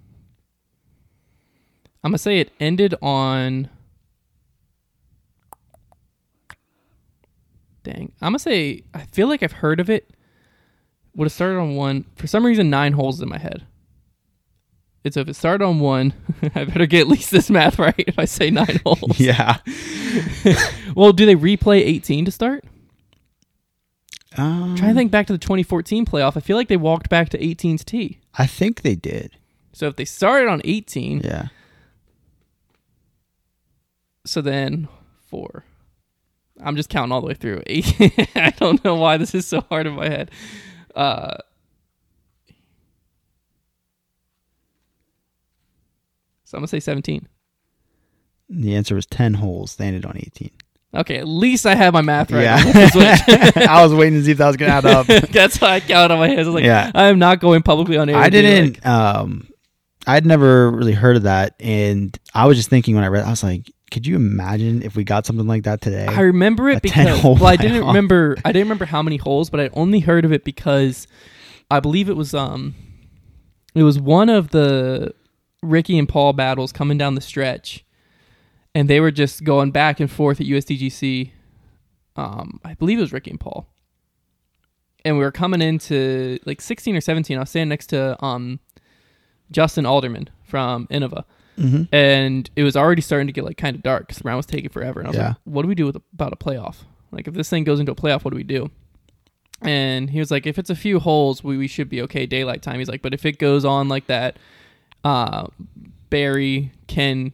[2.03, 3.69] I'm gonna say it ended on.
[7.83, 10.11] Dang, I'm gonna say I feel like I've heard of it.
[11.17, 12.71] Would have started on one for some reason.
[12.71, 13.67] Nine holes in my head.
[15.03, 16.13] It's if it started on one,
[16.55, 17.95] I better get at least this math right.
[17.99, 19.59] If I say nine holes, Yeah.
[20.95, 22.65] well, do they replay 18 to start?
[24.39, 26.37] Um, Trying to think back to the 2014 playoff.
[26.37, 28.21] I feel like they walked back to 18's tee.
[28.39, 29.37] I think they did.
[29.73, 31.49] So if they started on 18, Yeah.
[34.25, 34.89] so then
[35.27, 35.65] four.
[36.63, 37.63] I'm just counting all the way through.
[37.67, 37.95] Eight.
[38.37, 40.31] I don't know why this is so hard in my head.
[40.95, 41.37] Uh,
[46.45, 47.27] so I'm gonna say 17.
[48.49, 49.77] The answer was 10 holes.
[49.77, 50.51] They ended on 18.
[50.93, 52.43] Okay, at least I have my math right.
[52.43, 53.51] Yeah.
[53.69, 55.07] I was waiting to see if that was going to add up.
[55.31, 56.41] That's why I counted on my hands.
[56.41, 56.91] I was like, Yeah.
[56.95, 58.17] I am not going publicly on air.
[58.17, 58.75] I didn't.
[58.75, 59.47] like- um,
[60.07, 63.31] I'd never really heard of that, and I was just thinking when I read, I
[63.31, 66.07] was like, could you imagine if we got something like that today?
[66.07, 68.37] I remember A it because well, I didn't remember.
[68.45, 71.07] I didn't remember how many holes, but I only heard of it because
[71.71, 72.75] I believe it was um,
[73.75, 75.13] it was one of the
[75.63, 77.85] Ricky and Paul battles coming down the stretch,
[78.75, 81.31] and they were just going back and forth at USDGC.
[82.17, 83.67] Um, I believe it was Ricky and Paul,
[85.05, 87.37] and we were coming into like 16 or 17.
[87.37, 88.61] I was standing next to um,
[89.51, 91.25] Justin Alderman from Innova
[91.59, 94.39] hmm and it was already starting to get like kind of dark because the round
[94.39, 94.99] was taking forever.
[95.01, 95.27] And I was Yeah.
[95.29, 96.77] like, "What do we do with about a playoff?
[97.13, 98.71] Like, if this thing goes into a playoff, what do we do?"
[99.61, 102.63] And he was like, "If it's a few holes, we, we should be okay daylight
[102.63, 104.39] time." He's like, "But if it goes on like that,
[105.05, 105.49] uh,
[106.09, 107.33] Barry Ken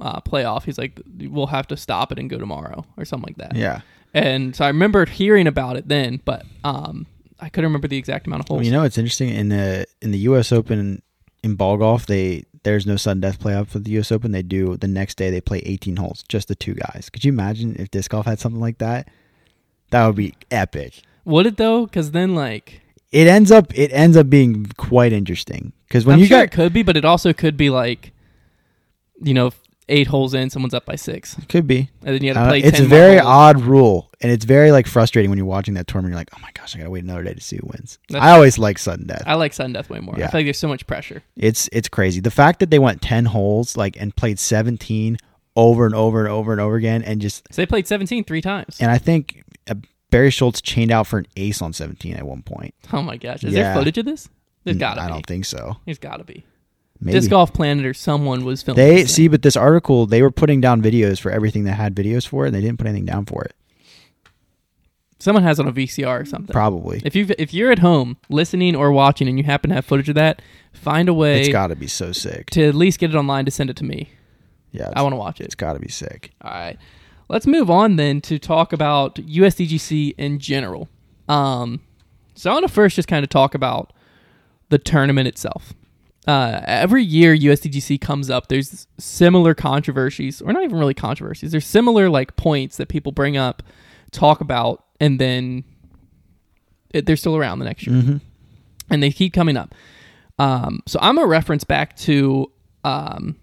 [0.00, 3.38] uh, playoff, he's like, we'll have to stop it and go tomorrow or something like
[3.38, 3.80] that." Yeah.
[4.12, 7.06] And so I remember hearing about it then, but um,
[7.40, 8.58] I couldn't remember the exact amount of holes.
[8.58, 10.52] Well, you know, it's interesting in the in the U.S.
[10.52, 11.02] Open
[11.42, 12.06] in ball golf.
[12.06, 14.12] They there's no sudden death playoff for the U.S.
[14.12, 14.30] Open.
[14.32, 15.30] They do the next day.
[15.30, 17.10] They play 18 holes, just the two guys.
[17.10, 19.08] Could you imagine if disc golf had something like that?
[19.90, 21.02] That would be epic.
[21.24, 21.86] Would it though?
[21.86, 22.80] Because then like.
[23.12, 26.44] It ends up it ends up being quite interesting because when I'm you sure got
[26.44, 28.12] it could be, but it also could be like,
[29.22, 29.52] you know,
[29.88, 32.40] eight holes in, someone's up by six, It could be and then you have to
[32.42, 32.60] Uh, play.
[32.60, 33.26] it's 10 a very holes.
[33.26, 36.12] odd rule, and it's very like frustrating when you're watching that tournament.
[36.12, 37.98] You're like, oh my gosh, I gotta wait another day to see who wins.
[38.08, 39.22] That's- I always like sudden death.
[39.26, 40.14] I like sudden death way more.
[40.18, 40.26] Yeah.
[40.26, 41.22] I feel like there's so much pressure.
[41.36, 42.20] It's it's crazy.
[42.20, 45.18] The fact that they went ten holes like and played seventeen
[45.56, 48.40] over and over and over and over again, and just So they played 17 three
[48.40, 48.78] times.
[48.80, 49.74] and I think uh,
[50.10, 52.74] Barry Schultz chained out for an ace on seventeen at one point.
[52.92, 53.64] Oh my gosh, is Yeah.
[53.64, 54.28] there footage of this?
[54.64, 55.12] There's gotta I be.
[55.12, 55.76] don't think so.
[55.84, 56.44] There's gotta be.
[57.00, 58.84] Maybe Disc Golf Planet or someone was filming.
[58.84, 62.26] they see, but this article they were putting down videos for everything that had videos
[62.26, 63.54] for it, and they didn't put anything down for it.
[65.18, 66.52] someone has on a VCR or something.
[66.52, 69.84] Probably If you if you're at home listening or watching and you happen to have
[69.84, 70.40] footage of that,
[70.72, 72.50] find a way it's got to be so sick.
[72.50, 74.10] to at least get it online to send it to me.
[74.72, 75.44] Yeah, I want to watch it.
[75.44, 76.32] it's got to be sick.
[76.42, 76.78] All right.
[77.28, 80.88] Let's move on then to talk about USDGC in general.
[81.28, 81.80] Um,
[82.34, 83.92] so I want to first just kind of talk about
[84.68, 85.72] the tournament itself.
[86.26, 91.50] Uh, every year USDGC comes up, there's similar controversies, or not even really controversies.
[91.52, 93.62] There's similar like points that people bring up,
[94.10, 95.64] talk about, and then
[96.94, 98.16] it, they're still around the next year hmm
[98.90, 99.74] and they keep coming up.
[100.38, 102.50] Um, so I'm a reference back to
[102.82, 103.36] um,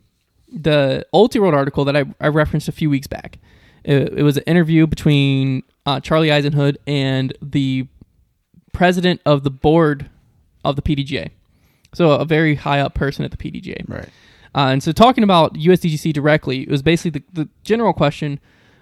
[0.52, 3.39] the Ultiworld article that I, I referenced a few weeks back.
[3.84, 7.88] It, it was an interview between uh, Charlie Eisenhood and the
[8.74, 10.10] president of the board
[10.63, 11.32] of the PDGA.
[11.93, 13.88] So a very high up person at the PDGA.
[13.88, 14.10] Right.
[14.54, 18.39] Uh, and so talking about USDGC directly, it was basically the, the general question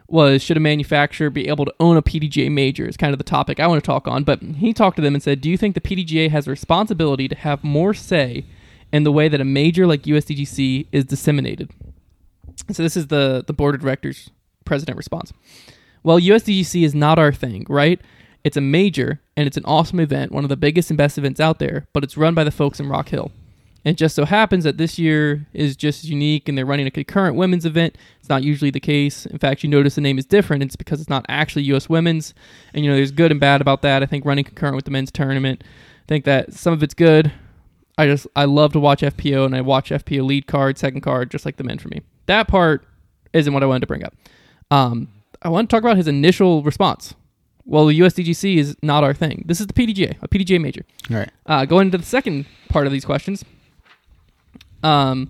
[0.07, 3.23] was should a manufacturer be able to own a PDGA major is kind of the
[3.23, 4.23] topic I want to talk on.
[4.23, 7.27] But he talked to them and said, do you think the PDGA has a responsibility
[7.27, 8.45] to have more say
[8.91, 11.71] in the way that a major like USDGC is disseminated?
[12.71, 14.31] So this is the the board of directors
[14.65, 15.33] president response.
[16.03, 17.99] Well, USDGC is not our thing, right?
[18.43, 21.39] It's a major and it's an awesome event, one of the biggest and best events
[21.39, 23.31] out there, but it's run by the folks in Rock Hill.
[23.85, 26.91] And it just so happens that this year is just unique and they're running a
[26.91, 27.97] concurrent women's event.
[28.19, 29.25] It's not usually the case.
[29.25, 30.63] In fact, you notice the name is different.
[30.63, 32.33] It's because it's not actually US women's.
[32.73, 34.03] And you know, there's good and bad about that.
[34.03, 37.31] I think running concurrent with the men's tournament, I think that some of it's good.
[37.97, 41.31] I just I love to watch FPO and I watch FPO lead card, second card,
[41.31, 42.01] just like the men for me.
[42.25, 42.85] That part
[43.33, 44.13] isn't what I wanted to bring up.
[44.71, 45.09] Um,
[45.41, 47.13] I want to talk about his initial response.
[47.69, 49.43] Well, the USDGC is not our thing.
[49.45, 50.85] This is the PDGA, a PDGA major.
[51.11, 51.29] All right.
[51.45, 53.45] Uh, going into the second part of these questions,
[54.81, 55.29] um,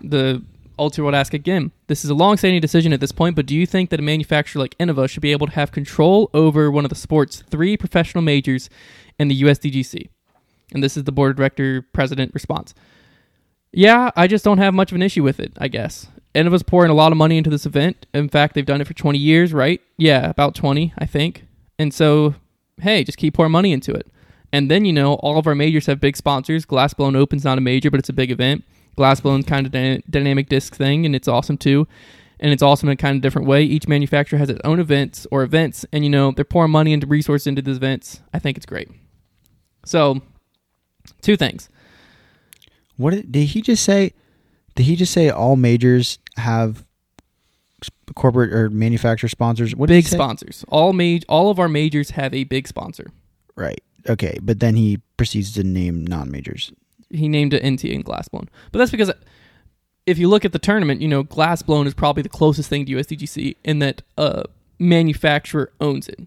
[0.00, 0.42] the
[0.78, 1.72] Ultiworld ask again.
[1.88, 4.60] This is a long-standing decision at this point, but do you think that a manufacturer
[4.60, 8.22] like Innova should be able to have control over one of the sport's three professional
[8.22, 8.70] majors
[9.18, 10.08] in the USDGC?
[10.72, 12.74] And this is the board of director president response.
[13.72, 16.06] Yeah, I just don't have much of an issue with it, I guess.
[16.34, 18.06] Innova's pouring a lot of money into this event.
[18.14, 19.82] In fact, they've done it for 20 years, right?
[19.98, 21.44] Yeah, about 20, I think.
[21.78, 22.34] And so,
[22.80, 24.06] hey, just keep pouring money into it.
[24.52, 26.64] And then, you know, all of our majors have big sponsors.
[26.64, 28.64] Glassblown Open's not a major, but it's a big event.
[28.96, 31.88] Glassblown's kind of dy- dynamic disc thing, and it's awesome too.
[32.38, 33.64] And it's awesome in a kind of different way.
[33.64, 37.06] Each manufacturer has its own events or events, and you know, they're pouring money into
[37.06, 38.20] resources into these events.
[38.32, 38.88] I think it's great.
[39.84, 40.20] So,
[41.20, 41.68] two things.
[42.96, 44.12] What did, did he just say?
[44.74, 46.84] Did he just say all majors have
[48.14, 49.74] corporate or manufacturer sponsors?
[49.74, 50.64] What Big sponsors.
[50.68, 53.10] All maj- all of our majors have a big sponsor.
[53.56, 53.82] Right.
[54.08, 56.72] Okay, but then he proceeds to name non-majors.
[57.10, 58.48] he named it NTA and Glassblown.
[58.72, 59.10] But that's because
[60.06, 62.92] if you look at the tournament, you know, Glassblown is probably the closest thing to
[62.92, 64.44] USDGC in that a
[64.78, 66.20] manufacturer owns it.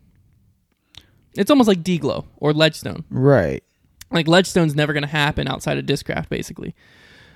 [1.36, 3.04] It's almost like D-Glow or Ledgestone.
[3.12, 3.64] Right.
[4.10, 6.74] Like Ledgestone's never going to happen outside of Discraft, basically.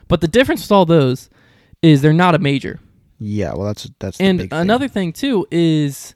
[0.08, 1.30] But the difference with all those
[1.84, 2.80] is they're not a major.
[3.24, 3.54] Yeah.
[3.54, 4.60] Well, that's that's the And big thing.
[4.60, 6.16] another thing too is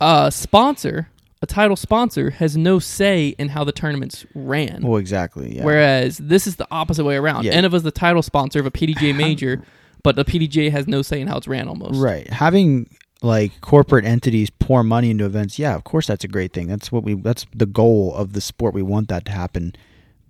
[0.00, 1.08] a sponsor,
[1.40, 4.82] a title sponsor, has no say in how the tournaments ran.
[4.82, 5.56] Well, exactly.
[5.56, 5.64] Yeah.
[5.64, 7.44] Whereas this is the opposite way around.
[7.44, 7.52] Yeah.
[7.58, 9.62] Innova's the title sponsor of a PDGA major,
[10.02, 12.00] but the PDGA has no say in how it's ran almost.
[12.00, 12.28] Right.
[12.28, 16.66] Having like corporate entities pour money into events, yeah, of course that's a great thing.
[16.66, 18.74] That's what we that's the goal of the sport.
[18.74, 19.74] We want that to happen.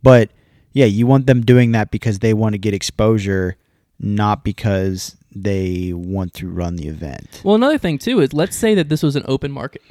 [0.03, 0.31] But
[0.75, 3.57] yeah, you want them doing that because they want to get exposure,
[3.99, 7.41] not because they want to run the event.
[7.45, 9.83] Well, another thing too is let's say that this was an open market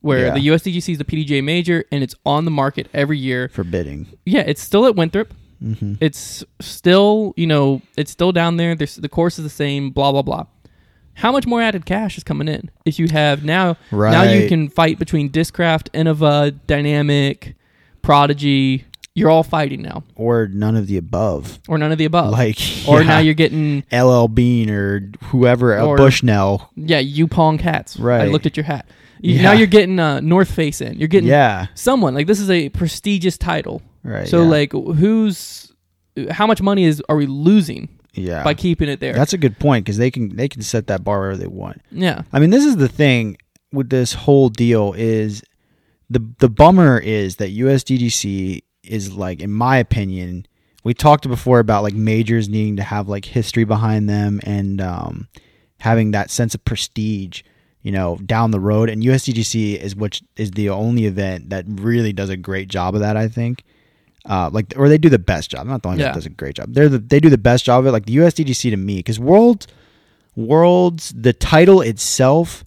[0.00, 0.34] where Yeah.
[0.34, 3.48] the USDGC is the PDGA major and it's on the market every year.
[3.48, 4.06] Forbidding.
[4.24, 5.32] Yeah, it's still at Winthrop.
[5.60, 8.74] hmm It's still, you know, it's still down there.
[8.74, 10.44] There's, the course is the same, blah, blah, blah.
[11.14, 12.70] How much more added cash is coming in?
[12.84, 17.54] If you have now, now you can fight between Discraft, Innova, Dynamic,
[18.02, 18.84] Prodigy.
[19.16, 21.58] You're all fighting now, Or none of the above.
[21.68, 22.30] or none of the above.
[22.32, 26.70] Like or yeah, now you're getting LL Bean or whoever, uh, Or- Bushnell.
[26.76, 27.96] yeah, Yupoong hats.
[27.98, 28.22] Right.
[28.22, 28.86] I looked at your hat.
[29.20, 29.42] You, Yeah.
[29.42, 30.98] Now you're getting uh, North Face in.
[30.98, 31.68] You're getting Yeah.
[31.74, 33.80] someone like this is a prestigious title.
[34.04, 34.28] Right.
[34.28, 34.48] So yeah.
[34.50, 35.72] like, who's
[36.30, 38.44] how much money is are we losing yeah.
[38.44, 39.14] by keeping it there?
[39.14, 41.80] That's a good point because they can they can set that bar wherever they want.
[41.90, 42.22] yeah.
[42.34, 43.38] I mean, this is the thing
[43.72, 45.42] with this whole deal is
[46.10, 50.46] the the bummer is that USDGC is like, in my opinion,
[50.84, 55.28] we talked before about like majors needing to have like history behind them and um,
[55.80, 57.42] having that sense of prestige,
[57.82, 58.88] you know, down the road.
[58.88, 63.00] And USDGC is which is the only event that really does a great job of
[63.00, 63.16] that.
[63.16, 63.64] I think.
[64.28, 65.66] Uh, like or they do the best job.
[65.68, 66.08] Not the only one Yeah.
[66.08, 66.72] that does a great job.
[66.74, 67.92] They're the, they do the best job of it.
[67.92, 69.66] Like the USDGC to me, because World
[70.34, 72.64] Worlds the title itself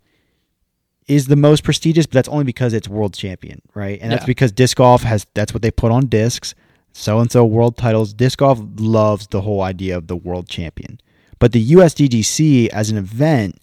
[1.10, 4.00] is the most prestigious, but that's only because it's world champion, right?
[4.02, 4.28] And that's Yeah.
[4.28, 6.56] because disc golf has that's what they put on discs.
[6.94, 8.14] So and so world titles.
[8.14, 11.00] Disc golf loves the whole idea of the world champion.
[11.40, 13.58] But the USDGC as an event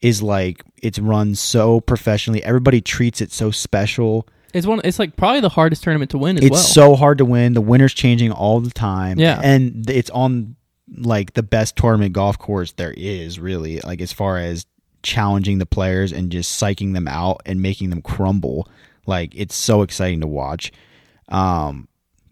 [0.00, 2.42] is like it's run so professionally.
[2.44, 4.26] Everybody treats it so special.
[4.52, 4.80] It's one.
[4.84, 6.60] It's like probably the hardest tournament to win as It's well.
[6.62, 7.54] so hard to win.
[7.54, 9.18] The winner's changing all the time.
[9.18, 9.40] Yeah.
[9.42, 10.56] And it's on
[10.98, 14.66] like the best tournament golf course there is, really, like as far as
[15.02, 18.68] challenging the players and just psyching them out and making them crumble.
[19.06, 20.72] Like it's so exciting to watch.
[21.28, 21.88] Um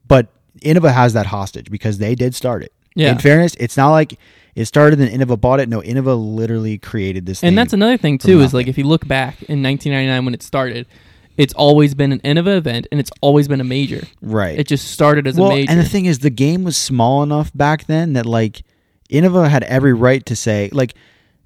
[0.07, 0.29] but
[0.61, 2.73] Innova has that hostage because they did start it.
[2.95, 3.13] Yeah.
[3.13, 4.19] In fairness, it's not like
[4.55, 5.69] it started and Innova bought it.
[5.69, 7.49] No, Innova literally created this thing.
[7.49, 8.41] and that's another thing too.
[8.41, 10.87] Is like if you look back in 1999 when it started,
[11.37, 14.03] it's always been an Innova event and it's always been a major.
[14.21, 14.59] right.
[14.59, 15.71] It just started as well, a major.
[15.71, 18.63] and the thing is, the game was small enough back then that like
[19.09, 20.95] Innova had every right to say like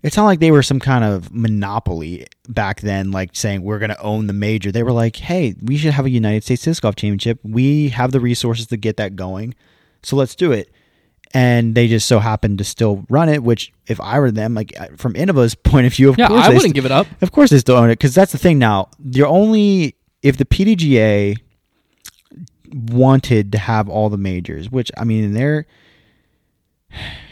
[0.05, 3.90] it's not like they were some kind of monopoly back then, like saying we're going
[3.90, 4.71] to own the major.
[4.71, 7.40] They were like, hey, we should have a United States Disc Golf Championship.
[7.43, 9.55] We have the resources to get that going,
[10.03, 10.71] so let's do it.
[11.33, 13.43] And they just so happened to still run it.
[13.43, 16.49] Which, if I were them, like from Innova's point of view, of yeah, course, I
[16.49, 17.07] wouldn't st- give it up.
[17.23, 18.59] of course, they still own it because that's the thing.
[18.59, 21.38] Now, you're only if the PDGA
[22.75, 25.67] wanted to have all the majors, which I mean, in their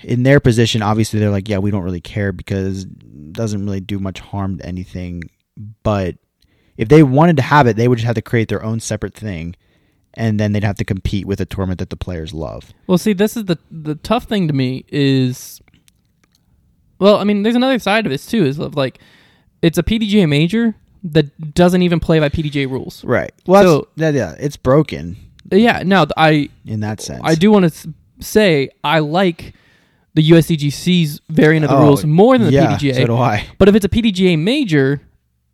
[0.02, 3.80] in their position, obviously they're like, yeah, we don't really care because it doesn't really
[3.80, 5.22] do much harm to anything.
[5.82, 6.16] But
[6.76, 9.14] if they wanted to have it, they would just have to create their own separate
[9.14, 9.54] thing,
[10.14, 12.72] and then they'd have to compete with a tournament that the players love.
[12.86, 15.60] Well, see, this is the the tough thing to me is,
[16.98, 18.44] well, I mean, there's another side of this too.
[18.44, 18.98] Is like,
[19.60, 23.04] it's a PDGA major that doesn't even play by PDGA rules.
[23.04, 23.32] Right.
[23.46, 25.16] Well, So- yeah, yeah, it's broken
[25.50, 25.82] Yeah.
[25.84, 27.20] Now I in that sense.
[27.24, 29.54] I do want to say I like
[30.14, 32.94] the USDGC's variant of the Oh, rules more than the yeah, PDGA.
[32.96, 33.46] So do I.
[33.58, 35.00] But if it's a PDGA major,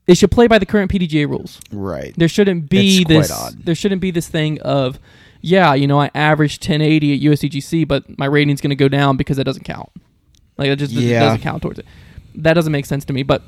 [0.06, 1.60] it should play by the current PDGA rules.
[1.70, 2.12] Right.
[2.16, 3.54] There shouldn't be It's this.
[3.62, 4.98] There shouldn't be this thing of
[5.40, 9.16] yeah, you know, I averaged 1080 at USDGC, but my rating's going to go down
[9.16, 9.90] because that doesn't count.
[10.56, 11.20] Like it just it Yeah.
[11.20, 11.86] doesn't count towards it.
[12.34, 13.22] That doesn't make sense to me.
[13.22, 13.42] But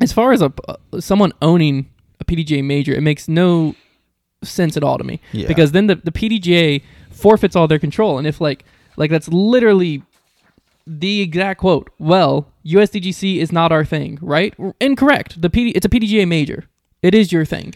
[0.00, 1.88] as far as a uh, someone owning
[2.20, 3.74] a PDGA major, it makes no
[4.44, 5.48] sense at all to me Yeah.
[5.48, 6.82] because then the, the PDGA
[7.18, 8.18] forfeits all their control.
[8.18, 8.64] And if like
[8.96, 10.02] like that's literally
[10.86, 11.90] the exact quote.
[11.98, 14.54] Well, USDGC is not our thing, right?
[14.80, 15.40] Incorrect.
[15.40, 16.64] The PD it's a PDGA major.
[17.02, 17.74] It is your thing.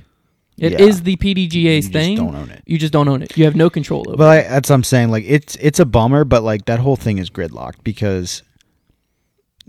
[0.58, 1.04] It is Yeah.
[1.04, 2.16] the PDGA's You thing.
[2.16, 2.62] just don't own it.
[2.66, 3.36] You just don't own it.
[3.36, 4.16] You have no control over.
[4.16, 5.10] But I, that's what I'm saying.
[5.10, 8.42] Like it's it's a bummer, but like that whole thing is gridlocked because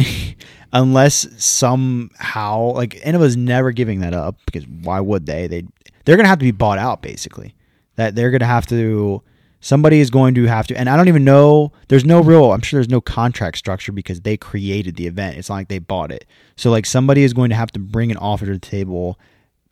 [0.72, 5.46] unless somehow like Innova's never giving that up because why would they?
[5.46, 5.64] They
[6.04, 7.54] they're gonna have to be bought out basically.
[7.96, 9.22] That they're gonna have to
[9.60, 12.60] somebody is going to have to and I don't even know there's no real I'm
[12.62, 15.36] sure there's no contract structure because they created the event.
[15.36, 16.24] It's not like they bought it.
[16.56, 19.18] So like somebody is going to have to bring an offer to the table,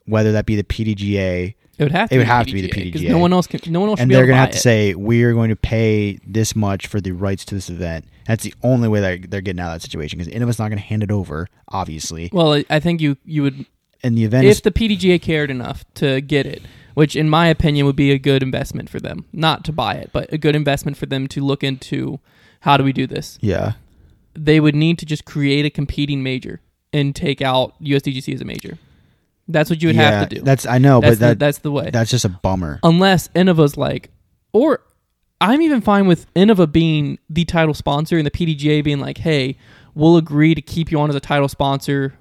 [0.05, 2.15] whether that be the PDGA It would have to.
[2.15, 3.09] It be would have to be the PDGA.
[3.09, 3.59] No one else can.
[3.71, 4.61] No one else and they're gonna buy have to it.
[4.61, 8.05] say we're going to pay this much for the rights to this event.
[8.27, 10.77] That's the only way that they're getting out of that situation because Innova's not going
[10.77, 12.29] to hand it over, obviously.
[12.31, 13.65] Well, I- I think you you would
[14.03, 16.61] And the event if is the PDGA cared enough to get it,
[16.99, 20.09] which in my opinion would be a good investment for them, not to buy it,
[20.11, 22.19] but a good investment for them to look into
[22.59, 23.37] how do we do this.
[23.39, 23.71] yeah,
[24.33, 26.59] They would need to just create a competing major
[26.91, 28.77] and take out USDGC as a major.
[29.47, 30.41] That's what you would yeah, have to do.
[30.41, 31.89] That's I know, that's, but the, that that's the way.
[31.89, 32.81] that's just a bummer.
[32.83, 34.11] unless Innova's like,
[34.51, 34.81] or
[35.39, 39.55] I'm even fine with Innova being the title sponsor and the PDGA being like, hey,
[39.95, 42.15] we'll agree to keep you on as a title sponsor,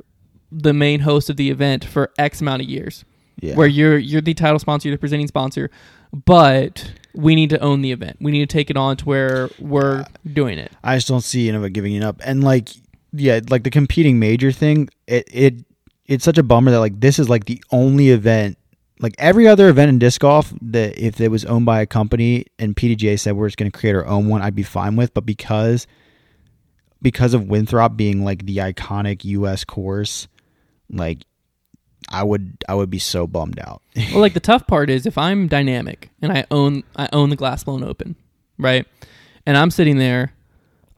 [0.53, 3.05] the main host of the event for X amount of years,
[3.41, 5.71] Yeah, where you're you're the title sponsor, you're the presenting sponsor,
[6.13, 8.17] but we need to own the event.
[8.21, 10.73] We need to take it on to where we're doing it.
[10.85, 12.21] I just don't see Innova giving it up.
[12.25, 12.69] And like,
[13.13, 15.55] yeah, like the competing major thing, it it
[16.07, 18.57] it's such a bummer that like this is like the only event.
[19.01, 22.47] Like every other event in disc golf, that if it was owned by a company
[22.59, 25.15] and PDGA said we're just going to create our own one, I'd be fine with.
[25.15, 25.87] But because
[27.01, 29.65] because of Winthrop being like the iconic U.S.
[29.65, 30.27] course,
[30.91, 31.19] like
[32.11, 33.83] I would I would be so bummed out.
[34.13, 37.37] well, like the tough part is if I'm dynamic and I own I own the
[37.37, 38.17] Glass Blown Open,
[38.59, 38.87] right?
[39.47, 40.33] And I'm sitting there,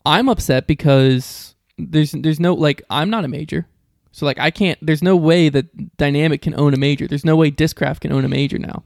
[0.04, 3.66] I'm upset because there's there's no like I'm not a major,
[4.12, 4.78] so like I can't.
[4.82, 7.06] There's no way that Dynamic can own a major.
[7.06, 8.84] There's no way Discraft can own a major now.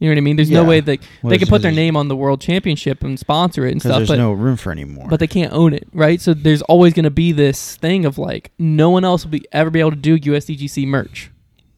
[0.00, 0.36] You know what I mean?
[0.36, 0.68] There's no Yeah.
[0.68, 3.72] way that Well, they can put their name on the World Championship and sponsor it
[3.72, 5.06] and Because stuff, there's but no room for anymore.
[5.10, 6.20] but they can't own it, right?
[6.20, 9.44] So there's always going to be this thing of like no one else will be
[9.52, 11.30] ever be able to do USDGC merch.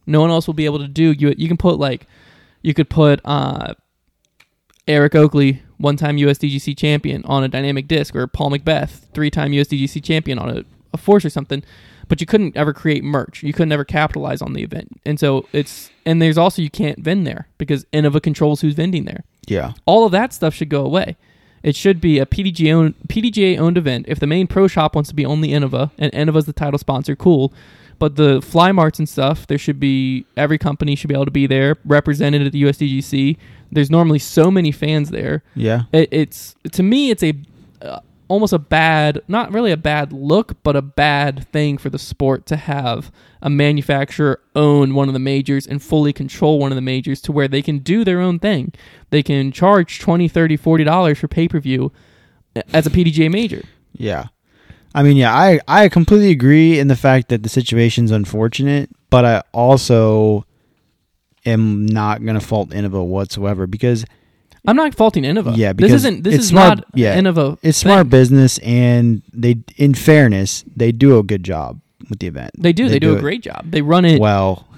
[0.07, 1.35] No one else will be able to do you.
[1.37, 2.07] You can put like
[2.63, 3.75] you could put uh,
[4.87, 10.39] Eric Oakley, one-time USDGC champion, on a dynamic disc, or Paul McBeth, three-time USDGC champion
[10.39, 11.63] on a, a force or something.
[12.13, 13.43] But you couldn't ever create merch.
[13.43, 16.99] You couldn't ever capitalize on the event, and so it's and there's also you can't
[16.99, 20.85] vend there because Innova controls who's vending there yeah, all of that stuff should go
[20.85, 21.17] away.
[21.63, 24.07] It should be a PDGA owned, PDGA owned event.
[24.09, 27.15] If the main pro shop wants to be only Innova and Innova's the title sponsor,
[27.15, 27.53] cool.
[27.99, 31.31] But the fly marts and stuff, there should be every company should be able to
[31.31, 33.37] be there represented at the USDGC.
[33.71, 35.45] There's normally so many fans there.
[35.55, 37.35] yeah, It, it's to me, it's a
[37.81, 38.01] uh,
[38.33, 42.47] almost a bad, not really a bad look, but a bad thing for the sport
[42.47, 46.81] to have a manufacturer own one of the majors and fully control one of the
[46.81, 48.73] majors to where they can do their own thing.
[49.11, 51.93] They can charge 20, 30, 40 dollars for pay-per-view
[52.73, 53.63] as a PDGA major.
[53.93, 54.29] yeah.
[54.95, 59.25] I mean, yeah, I I completely agree in the fact that the situation's unfortunate, but
[59.25, 60.45] I also
[61.47, 64.05] am not going to fault Innova whatsoever because
[64.67, 65.57] I'm not faulting Innova.
[65.57, 67.59] Yeah, because this isn't this it's is smart- not yeah, Innova.
[67.63, 67.91] it's thing.
[67.91, 72.51] smart business and they in fairness, they do a good job with the event.
[72.59, 72.89] They do.
[72.89, 73.71] They, do, a it- great job.
[73.71, 74.21] They run it.
[74.21, 74.69] Well,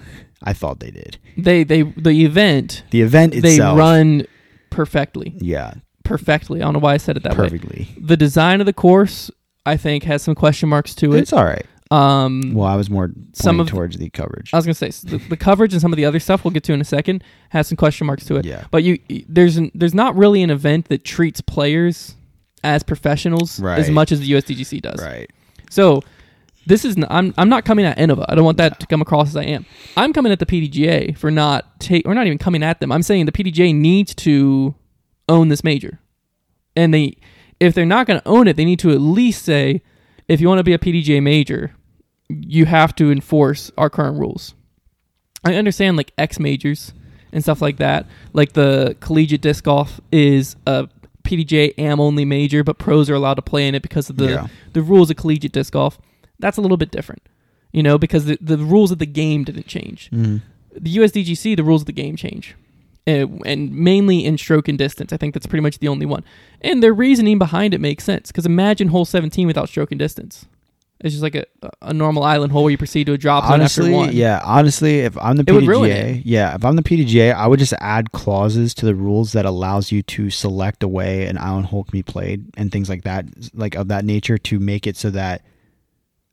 [0.43, 1.19] I thought they did.
[1.37, 2.83] They they the event.
[2.91, 3.77] The event itself.
[3.77, 4.27] They run
[4.71, 5.35] perfectly.
[5.39, 6.61] yeah, Perfectly.
[6.61, 7.45] I don't know why I said it that way.
[7.49, 7.89] perfectly.
[7.99, 9.31] the design of the course
[9.67, 11.65] i think has some question marks to it It's all right.
[11.95, 14.51] Um Well, I was more Some of- towards the coverage.
[14.53, 16.65] i was gonna say the, the coverage and some of the other stuff we'll get
[16.65, 18.65] to in a second has some question marks to it Yeah.
[18.71, 22.15] but you there's an, there's not really an event that treats players
[22.63, 25.31] as professionals as much as the usdgc does Right.
[25.71, 26.03] so
[26.67, 28.25] this is n- I'm, I'm not coming at Innova.
[28.27, 29.67] I don't want that to come across as I am.
[29.99, 32.91] I'm coming at the PDGA for not take or not even coming at them.
[32.91, 34.75] I'm saying the PDGA needs to
[35.29, 35.99] own this major.
[36.75, 37.19] And they
[37.61, 39.83] if they're not going to own it, they need to at least say
[40.27, 41.75] if you want to be a PDGA major,
[42.29, 44.55] you have to enforce our current rules.
[45.45, 46.93] I understand like X majors
[47.33, 48.07] and stuff like that.
[48.33, 50.89] Like the collegiate disc golf is a
[51.25, 54.29] PDJ AM only major, but pros are allowed to play in it because of the
[54.31, 54.47] Yeah.
[54.73, 55.99] the rules of collegiate disc golf.
[56.39, 57.23] That's a little bit different,
[57.73, 60.11] you know, because the, the rules of the game didn't change.
[60.13, 60.43] Mhm.
[60.77, 62.55] The USDGC, the rules of the game change,
[63.07, 65.13] uh, and mainly in stroke and distance.
[65.13, 66.25] I think that's pretty much the only one.
[66.61, 70.47] And their reasoning behind it makes sense because imagine hole 17 without stroke and distance.
[71.05, 71.45] It's just like a,
[71.83, 74.17] a normal island hole where you proceed to a drop zone honestly, after one.
[74.17, 74.41] yeah.
[74.43, 78.11] Honestly, if I'm the It PDGA, yeah, if I'm the PDGA, I would just add
[78.13, 81.93] clauses to the rules that allows you to select a way an island hole can
[81.93, 85.43] be played and things like that, like of that nature, to make it so that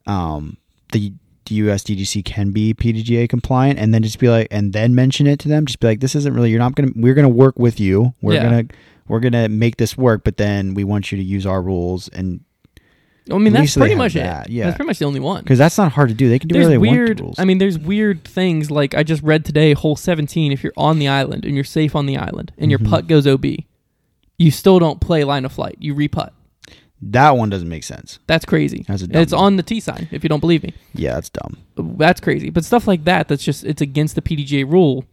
[0.08, 0.58] um
[0.94, 1.14] the
[1.48, 5.38] the USDGC can be PDGA compliant, and then just be like, and then mention it
[5.40, 5.66] to them.
[5.66, 6.50] Just be like, this isn't really.
[6.50, 6.92] You're not gonna.
[6.96, 8.14] We're gonna work with you.
[8.22, 8.44] We're Yeah.
[8.44, 8.64] gonna.
[9.10, 12.42] We're gonna make this work, but then we want you to use our rules, and
[13.30, 14.52] I mean, that's pretty much that, it.
[14.54, 14.66] yeah.
[14.66, 15.44] That's pretty much the only one.
[15.44, 16.28] because that's not hard to do.
[16.28, 16.98] They can do There's whatever they want.
[17.00, 17.20] weird.
[17.22, 17.40] with.
[17.40, 19.74] I mean, there's weird things like I just read today.
[19.74, 20.52] Hole 17.
[20.52, 22.90] If you're on the island and you're safe on the island and your Mhm.
[22.90, 23.66] putt goes OB,
[24.40, 25.76] you still don't play line of flight.
[25.80, 26.32] You reput.
[27.04, 28.20] that one doesn't make sense.
[28.28, 28.86] That's crazy.
[28.88, 29.44] That's a And dumb it's one.
[29.44, 30.08] on the T sign.
[30.12, 31.58] If you don't believe me, Yeah, that's dumb.
[31.98, 32.52] that's crazy.
[32.52, 35.06] But stuff like that, that's just it's against the PDGA rule.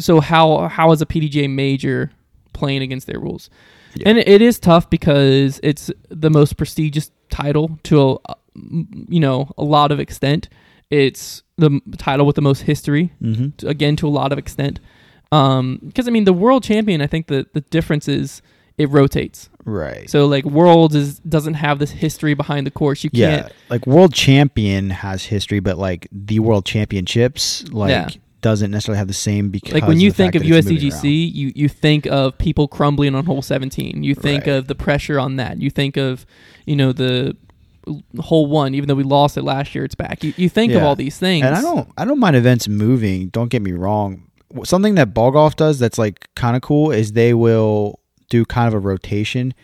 [0.00, 2.10] So how how is a PDGA major
[2.54, 3.50] playing against their rules?
[3.98, 4.08] Yeah.
[4.10, 8.34] And it is tough because it's the most prestigious title to a,
[9.08, 10.48] you know a lot of extent.
[10.90, 13.48] It's the title with the most history Mm-hmm.
[13.58, 14.80] to- again to a lot of extent.
[15.32, 18.42] Um, because I mean the world champion, I think the the difference is
[18.78, 19.48] it rotates.
[19.64, 20.08] Right.
[20.08, 23.02] So like worlds is doesn't have this history behind the course.
[23.02, 23.52] You yeah, can't.
[23.68, 28.08] like world champion has history, but like the world championships, like Yeah.
[28.42, 30.66] Doesn't necessarily have the same because Like when of you the think of that it's
[30.66, 31.02] moving around.
[31.02, 34.02] USDGC, you you think of people crumbling on hole 17.
[34.02, 34.54] You think Right.
[34.56, 35.60] of the pressure on that.
[35.60, 36.26] You think of
[36.66, 37.36] you know the
[38.18, 38.74] hole one.
[38.74, 40.22] Even though we lost it last year, it's back.
[40.22, 41.44] You you think of all these things.
[41.44, 43.28] And I don't, I don't mind events moving.
[43.28, 44.22] Don't get me wrong.
[44.64, 48.68] Something that ball golf does that's like kind of cool is they will do kind
[48.68, 49.54] of a rotation,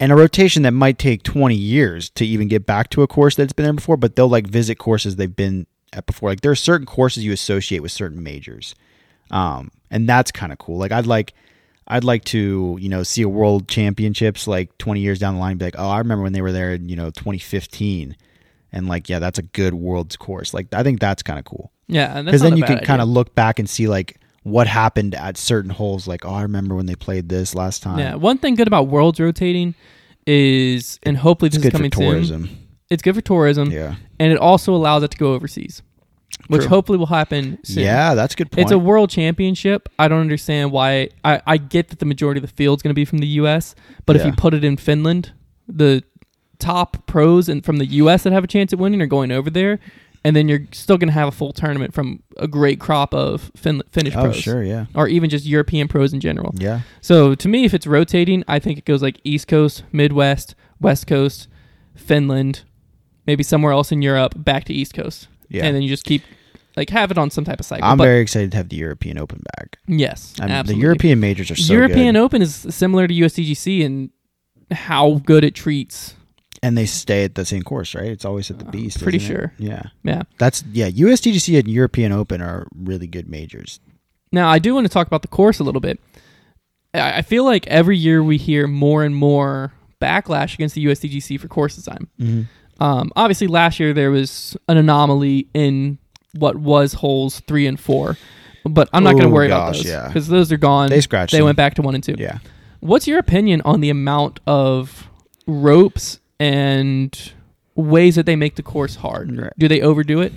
[0.00, 3.36] and a rotation that might take twenty years to even get back to a course
[3.36, 3.96] that's been there before.
[3.96, 5.66] But they'll like visit courses they've been
[6.06, 6.30] before.
[6.30, 8.74] Like there are certain courses you associate with certain majors,
[9.30, 10.78] um, and that's kind of cool.
[10.78, 11.34] Like I'd like.
[11.86, 15.58] I'd like to, you know, see a world championships like 20 years down the line
[15.58, 18.16] be like, oh, I remember when they were there in, you know, 2015.
[18.72, 20.54] And like, yeah, that's a good world's course.
[20.54, 23.08] Like, I think that's kind of cool yeah, and because then you can kind of
[23.08, 26.06] look back and see like what happened at certain holes.
[26.06, 27.98] Like, oh, I remember when they played this last time.
[27.98, 29.74] Yeah, one thing good about worlds rotating
[30.26, 32.63] is, and hopefully it's this is good for coming soon.
[32.90, 35.82] It's good for tourism, Yeah, and it also allows it to go overseas,
[36.48, 36.68] which True.
[36.68, 37.84] hopefully will happen soon.
[37.84, 38.62] yeah, that's a good point.
[38.62, 39.88] It's a world championship.
[39.98, 41.08] I don't understand why.
[41.24, 43.74] I, I get that the majority of the field's going to be from the U.S.,
[44.06, 45.32] but if you put it in Finland,
[45.66, 46.02] the
[46.58, 48.22] top pros and from the U.S.
[48.22, 49.80] that have a chance at winning are going over there,
[50.24, 53.50] and then you're still going to have a full tournament from a great crop of
[53.56, 56.52] fin- Finnish oh, pros, sure, yeah, or even just European pros in general.
[56.56, 60.54] yeah, So to me, if it's rotating, I think it goes like East Coast, Midwest,
[60.80, 61.48] West Coast,
[61.94, 62.62] Finland,
[63.26, 65.64] maybe somewhere else in Europe, back to East Coast, yeah.
[65.64, 66.22] and then you just keep
[66.76, 67.84] like have it on some type of cycle.
[67.86, 69.78] I'm but very excited to have the European Open back.
[69.86, 70.76] yes, I mean, the.
[70.76, 74.10] European majors are so European good, Open is similar to USDGC in
[74.70, 76.14] how good it treats.
[76.62, 78.06] and they stay at the same course, right?
[78.06, 79.02] It's always at the I'm Beast.
[79.02, 79.34] pretty isn't it?
[79.34, 79.52] sure.
[79.58, 80.22] Yeah, Yeah.
[80.38, 80.88] that's yeah.
[80.90, 83.80] USDGC and European Open are really good majors.
[84.32, 86.00] Now I do want to talk about the course a little bit.
[86.92, 91.38] I I feel like every year we hear more and more backlash against the USDGC
[91.38, 92.08] for course design.
[92.20, 92.42] Mm-hmm.
[92.80, 95.98] Um, obviously, last year there was an anomaly in
[96.32, 98.16] what was holes three and four,
[98.64, 100.06] but I'm not going to worry about gosh, those yeah.
[100.08, 100.90] because those are gone.
[100.90, 101.32] They scratched.
[101.32, 101.46] They them.
[101.46, 102.16] went back to one and two.
[102.18, 102.38] Yeah.
[102.80, 105.08] What's your opinion on the amount of
[105.46, 107.32] ropes and
[107.76, 109.36] ways that they make the course hard?
[109.36, 109.52] Right.
[109.58, 110.32] Do they overdo it?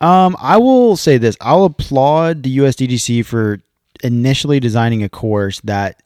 [0.00, 3.60] Um, I will say this: I'll applaud the USDGC for
[4.02, 6.02] initially designing a course that,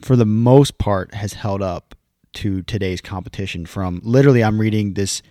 [0.00, 1.94] for the most part, has held up
[2.34, 3.66] to today's competition.
[3.66, 5.22] From literally, I'm reading this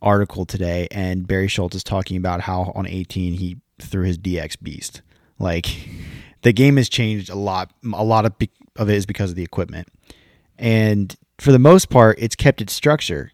[0.00, 4.60] article today, and Barry Schultz is talking about how on 18 he threw his DX
[4.62, 5.02] Beast.
[5.38, 5.66] Like,
[6.42, 7.72] the game has changed a lot.
[7.92, 8.34] A lot of
[8.76, 9.88] of it is because of the equipment,
[10.58, 13.32] and for the most part, it's kept its structure.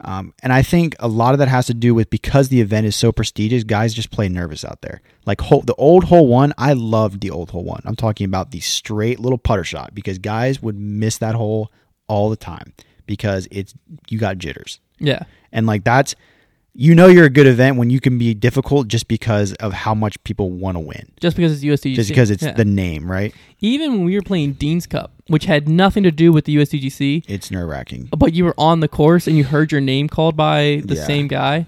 [0.00, 2.86] Um, and I think a lot of that has to do with because the event
[2.86, 5.02] is so prestigious, guys just play nervous out there.
[5.26, 7.82] Like the old hole one, I loved the old hole one.
[7.84, 11.72] I'm talking about the straight little putter shot because guys would miss that hole
[12.08, 12.72] all the time
[13.06, 13.74] because it's
[14.08, 14.80] you got jitters.
[14.98, 15.22] Yeah.
[15.52, 16.14] And like that's
[16.74, 19.94] you know you're a good event when you can be difficult just because of how
[19.94, 21.10] much people want to win.
[21.20, 21.94] Just because it's USDGC.
[21.96, 22.52] Just because it's Yeah.
[22.52, 23.34] the name, right?
[23.60, 27.24] Even when we were playing Dean's Cup, which had nothing to do with the USDGC,
[27.26, 28.08] It's nerve wracking.
[28.16, 31.04] but you were on the course and you heard your name called by the Yeah.
[31.04, 31.66] same guy.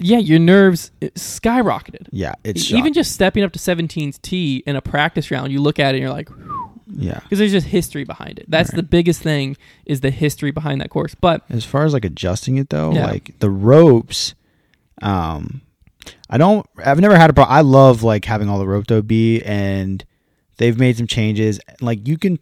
[0.00, 2.08] Yeah, your nerves uh, skyrocketed.
[2.12, 2.92] Yeah, it's Even shocking.
[2.94, 6.02] just stepping up to 17's tee in a practice round, you look at it and
[6.02, 6.28] you're like,
[6.90, 7.20] yeah.
[7.20, 8.46] because there's just history behind it.
[8.48, 8.76] That's Right.
[8.76, 11.14] the biggest thing is the history behind that course.
[11.14, 13.06] But As far as like adjusting it though, Yeah.
[13.06, 14.34] like the ropes,
[15.02, 15.60] um,
[16.30, 16.66] I don't.
[16.84, 17.54] I've never had a problem.
[17.56, 20.04] I love like having all the rope roped be, and
[20.58, 21.60] They've made some changes.
[21.80, 22.38] Like you can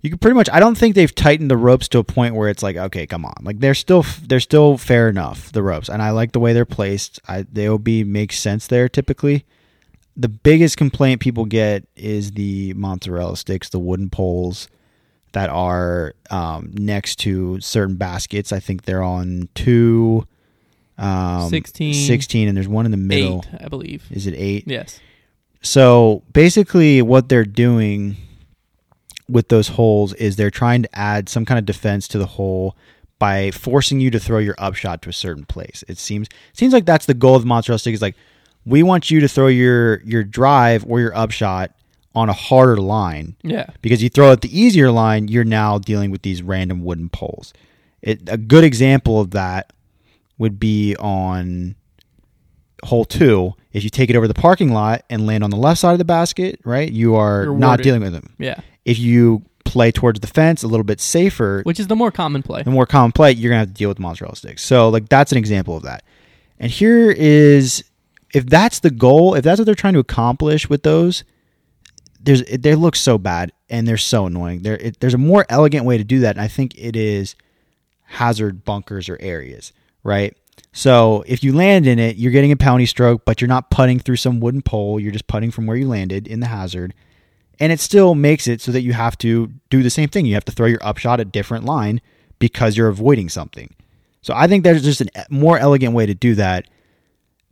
[0.00, 2.48] you can pretty much I don't think they've tightened the ropes to a point where
[2.48, 3.34] it's like, okay, come on.
[3.42, 5.88] Like they're still they're still fair enough, the ropes.
[5.88, 7.20] And I like the way they're placed.
[7.26, 9.44] I the OB makes sense there typically.
[10.18, 14.68] The biggest complaint people get is the mozzarella sticks, the wooden poles
[15.32, 18.52] that are um, next to certain baskets.
[18.52, 20.26] I think they're on two,
[20.98, 23.44] um, 16, 16, and there's one in the middle.
[23.52, 24.06] Eight, I believe.
[24.10, 24.64] Is it eight?
[24.66, 24.98] Yes.
[25.60, 28.16] So basically, what they're doing
[29.28, 32.76] with those holes is they're trying to add some kind of defense to the hole
[33.18, 35.84] by forcing you to throw your upshot to a certain place.
[35.88, 37.94] It seems seems like that's the goal of the mozzarella stick.
[37.94, 38.16] Is like
[38.68, 41.72] we want you to throw your your drive or your upshot
[42.14, 43.66] on a harder line Yeah.
[43.82, 47.52] because you throw it the easier line, you're now dealing with these random wooden poles.
[48.02, 49.72] It, a good example of that
[50.38, 51.76] would be on
[52.84, 53.54] hole two.
[53.72, 55.98] If you take it over the parking lot and land on the left side of
[55.98, 58.34] the basket, right, you are not dealing with them.
[58.38, 58.60] Yeah.
[58.84, 62.42] If you play towards the fence, a little bit safer, Which is the more common
[62.42, 62.62] play.
[62.62, 64.62] the more common play, you're gonna have to deal with mozzarella sticks.
[64.64, 66.02] So like that's an example of that.
[66.58, 67.84] And here is
[68.38, 71.24] if that's the goal, if that's what they're trying to accomplish with those,
[72.20, 74.62] there's they look so bad and they're so annoying.
[74.62, 77.34] There it, there's a more elegant way to do that, and I think it is
[78.04, 79.72] hazard bunkers or areas,
[80.02, 80.36] right?
[80.72, 83.98] So if you land in it, you're getting a penalty stroke, but you're not putting
[83.98, 85.00] through some wooden pole.
[85.00, 86.94] You're just putting from where you landed in the hazard.
[87.60, 90.26] And it still makes it so that you have to do the same thing.
[90.26, 92.00] You have to throw your upshot a different line
[92.38, 93.74] because you're avoiding something.
[94.22, 96.68] So I think there's just a more elegant way to do that.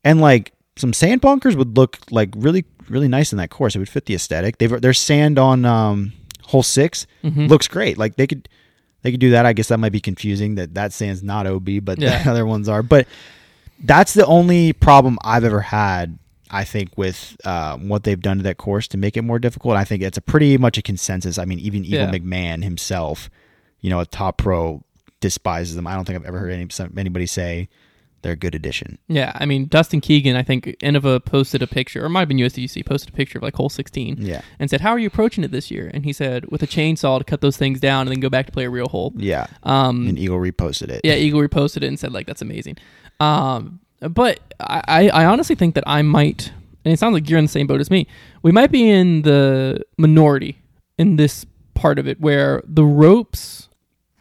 [0.05, 3.75] And like some sand bunkers would look like really, really nice in that course.
[3.75, 4.59] It would fit the aesthetic.
[4.59, 6.13] They've there's sand on um,
[6.45, 7.49] hole 6 Mhm.
[7.49, 7.99] looks great.
[7.99, 8.49] Like they could
[9.03, 9.47] they could do that.
[9.47, 12.23] I guess that might be confusing that that sand's not OB, but Yeah.
[12.23, 12.83] the other ones are.
[12.83, 13.07] But
[13.85, 16.19] that's the only problem I've ever had.
[16.51, 19.77] I think with uh, what they've done to that course to make it more difficult.
[19.77, 21.39] I think it's a pretty much a consensus.
[21.39, 22.11] I mean, even Eagle Yeah.
[22.13, 23.29] McMahon himself,
[23.81, 24.83] you know, a top pro,
[25.21, 25.87] despises them.
[25.89, 27.69] I don't think I've ever heard any, anybody say
[28.27, 28.99] they're a good addition.
[29.07, 32.39] Yeah, I mean Dustin Keegan, I think Innova posted a picture, or might have been
[32.39, 35.45] USDC posted a picture of like hole 16, Yeah, and said, "How are you approaching
[35.45, 38.11] it this year?" And he said, "With a chainsaw to cut those things down and
[38.11, 39.47] then go back to play a real hole." yeah.
[39.63, 41.03] Um, And Eagle reposted it.
[41.05, 42.79] yeah, Eagle reposted it and said like that's amazing.
[43.21, 46.53] Um, but I, I I honestly think that I might,
[46.85, 48.07] and it sounds like you're in the same boat as me.
[48.43, 50.59] We might be in the minority
[50.99, 53.66] in this part of it where the ropes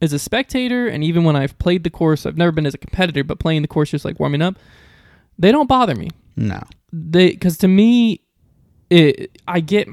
[0.02, 2.78] as a spectator and even when I've played the course, I've never been as a
[2.78, 4.58] competitor, but playing the course just like warming up,
[5.38, 6.10] they don't bother me.
[6.36, 6.62] No.
[6.91, 8.22] They because to me,
[8.89, 9.88] it I get.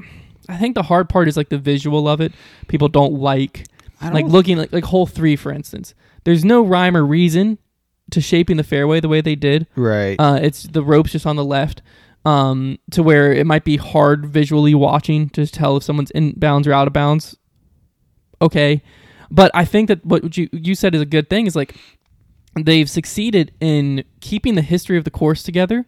[0.49, 2.33] I think the hard part is like the visual of it.
[2.67, 3.65] People don't like
[4.01, 5.93] don't like looking like like hole three for instance.
[6.25, 7.57] There's no rhyme or reason
[8.11, 9.67] to shaping the fairway the way they did.
[9.75, 10.17] right.
[10.19, 11.81] Uh, it's the ropes just on the left,
[12.25, 16.67] um, to where it might be hard visually watching to tell if someone's in bounds
[16.67, 17.37] or out of bounds.
[18.41, 18.83] Okay,
[19.33, 21.75] but I think that what you you said is a good thing is like
[22.55, 25.85] they've succeeded in keeping the history of the course together.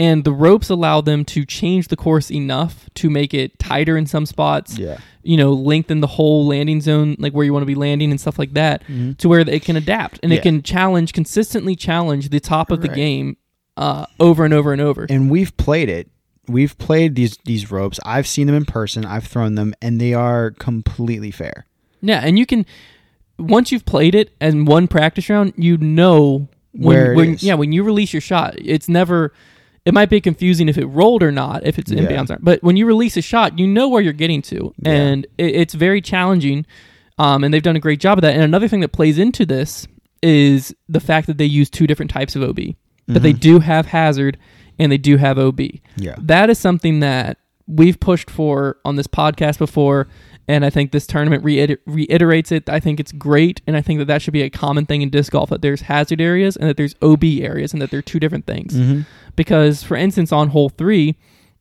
[0.00, 4.06] And the ropes allow them to change the course enough to make it tighter in
[4.06, 4.98] some spots, yeah.
[5.24, 8.20] you know, lengthen the whole landing zone, like where you want to be landing and
[8.20, 8.84] stuff like that,
[9.18, 10.38] to where it can adapt and Yeah.
[10.38, 12.96] it can challenge, consistently challenge the top of the Right.
[12.96, 13.36] game
[13.76, 15.04] uh, over and over and over.
[15.10, 16.08] and we've played it.
[16.46, 17.98] We've played these these ropes.
[18.06, 19.04] I've seen them in person.
[19.04, 21.66] I've thrown them, and they are completely fair.
[22.00, 22.64] Yeah, and you can
[23.38, 27.42] once you've played it and one practice round, you know when, Where it when is.
[27.42, 29.32] yeah when you release your shot, it's never.
[29.84, 32.02] It might be confusing if it rolled or not, if it's Yeah.
[32.02, 32.38] inbounds or.
[32.42, 34.92] But when you release a shot, you know where you're getting to, Yeah.
[34.92, 36.66] and it, it's very challenging.
[37.18, 38.34] Um, and they've done a great job of that.
[38.34, 39.88] And another thing that plays into this
[40.22, 42.74] is the fact that they use two different types of OB,
[43.06, 44.36] but they do have hazard
[44.78, 45.60] and they do have OB.
[45.96, 46.14] Yeah.
[46.20, 50.06] That is something that we've pushed for on this podcast before,
[50.48, 52.68] and I think this tournament reiter- reiterates it.
[52.68, 55.10] I think it's great, and I think that that should be a common thing in
[55.10, 58.18] disc golf that there's hazard areas and that there's OB areas, and that they're two
[58.18, 58.74] different things.
[58.74, 59.02] Mm-hmm.
[59.36, 61.16] Because, for instance, on hole three,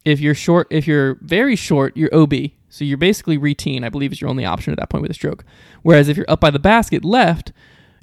[0.06, 2.34] if you're short, if you're very short, you're OB.
[2.70, 3.84] So you're basically routine.
[3.84, 5.44] I believe is your only option at that point with a stroke.
[5.84, 7.52] Whereas if you're up by the basket left,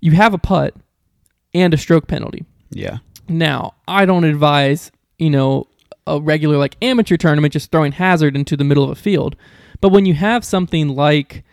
[0.01, 0.75] you have a putt
[1.55, 2.45] and a stroke penalty.
[2.71, 2.99] Yeah.
[3.29, 5.69] Now, I don't advise, you know,
[6.07, 9.37] a regular like amateur tournament just throwing hazard into the middle of a field.
[9.81, 11.45] But when you have something like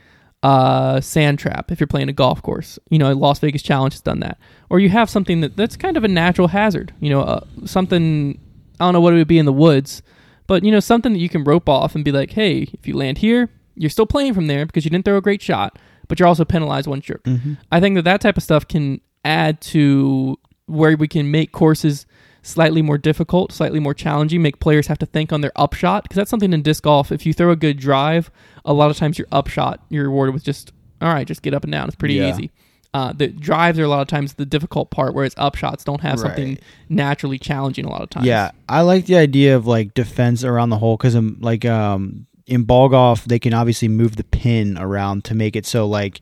[0.44, 3.94] uh, sand trap, if you're playing a golf course, you know, a Las Vegas Challenge
[3.94, 4.38] has done that,
[4.70, 8.40] or you have something that that's kind of a natural hazard, you know, uh, something
[8.80, 10.02] I don't know what it would be in the woods,
[10.48, 12.96] but you know, something that you can rope off and be like, hey, if you
[12.96, 16.20] land here, you're still playing from there because you didn't throw a great shot, but
[16.20, 17.24] you're also penalized one stroke.
[17.24, 17.54] Mm-hmm.
[17.72, 22.06] I think that that type of stuff can add to where we can make courses
[22.42, 26.16] slightly more difficult, slightly more challenging, make players have to think on their upshot because
[26.16, 27.12] that's something in disc golf.
[27.12, 28.32] If you throw a good drive,
[28.66, 30.72] a lot of times your upshot you're rewarded with just
[31.02, 31.88] all right, just get up and down.
[31.88, 32.30] It's pretty Yeah.
[32.30, 32.52] easy.
[32.94, 36.20] Uh, the drives are a lot of times the difficult part, whereas upshots don't have
[36.20, 36.58] something
[36.89, 38.26] naturally challenging a lot of times.
[38.26, 42.26] Yeah, I like the idea of like defense around the hole because I'm like um
[42.48, 46.20] in ball golf they can obviously move the pin around to make it so like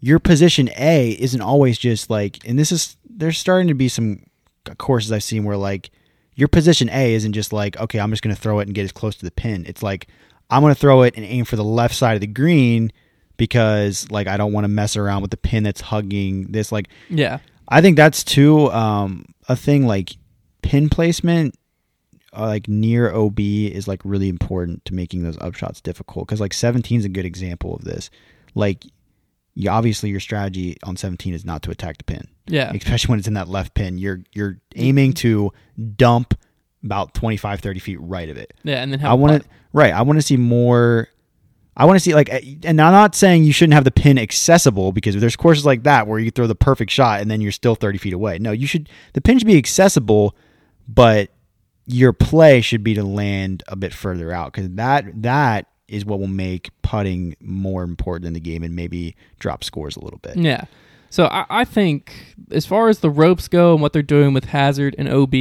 [0.00, 4.22] your position A isn't always just like and this is there's starting to be some
[4.76, 5.90] courses I've seen where like
[6.34, 8.92] your position A isn't just like okay I'm just gonna throw it and get as
[8.92, 9.64] close to the pin.
[9.66, 10.08] It's like
[10.50, 12.92] I'm gonna throw it and aim for the left side of the green
[13.36, 16.88] because like I don't want to mess around with the pin that's hugging this like
[17.08, 17.38] yeah,
[17.68, 20.16] I think that's too um, a thing like
[20.62, 21.54] pin placement,
[22.36, 26.54] uh, like near OB is like really important to making those upshots difficult because like
[26.54, 28.10] 17 is a good example of this.
[28.54, 28.84] Like,
[29.58, 33.18] you obviously your strategy on 17 is not to attack the pin, yeah, especially when
[33.18, 33.98] it's in that left pin.
[33.98, 35.52] You're you're aiming to
[35.96, 36.38] dump
[36.84, 38.54] about 25, 30 feet right of it.
[38.62, 38.80] yeah.
[38.80, 39.92] And then I want to right.
[39.92, 41.08] I want to see more.
[41.76, 42.28] I want to see like,
[42.64, 46.06] and I'm not saying you shouldn't have the pin accessible because there's courses like that
[46.06, 48.38] where you throw the perfect shot and then you're still 30 feet away.
[48.38, 48.88] No, you should.
[49.14, 50.36] The pin should be accessible,
[50.86, 51.30] but
[51.86, 56.20] your play should be to land a bit further out because that that is what
[56.20, 60.36] will make putting more important in the game and maybe drop scores a little bit.
[60.36, 60.64] Yeah.
[61.10, 64.44] So I, I think as far as the ropes go and what they're doing with
[64.46, 65.34] Hazard and OB,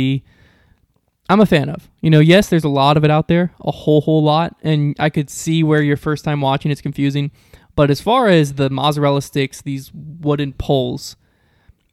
[1.30, 1.90] I'm a fan of.
[2.02, 4.96] You know, yes, there's a lot of it out there, a whole whole lot, and
[4.98, 7.32] I could see where your first time watching it's confusing.
[7.76, 11.18] But as far as the mozzarella sticks, these wooden poles,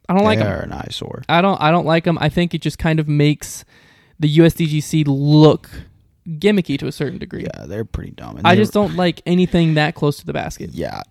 [0.09, 0.47] I don't like them.
[0.47, 0.61] they them.
[0.61, 1.23] are an eyesore.
[1.29, 2.17] I don't I don't like them.
[2.21, 3.65] I think it just kind of makes
[4.21, 5.69] the USDGC look
[6.29, 7.45] gimmicky to a certain degree.
[7.45, 8.37] Yeah, they're pretty dumb.
[8.39, 10.71] And I just don't like anything that close to the basket.
[10.73, 11.03] Yeah,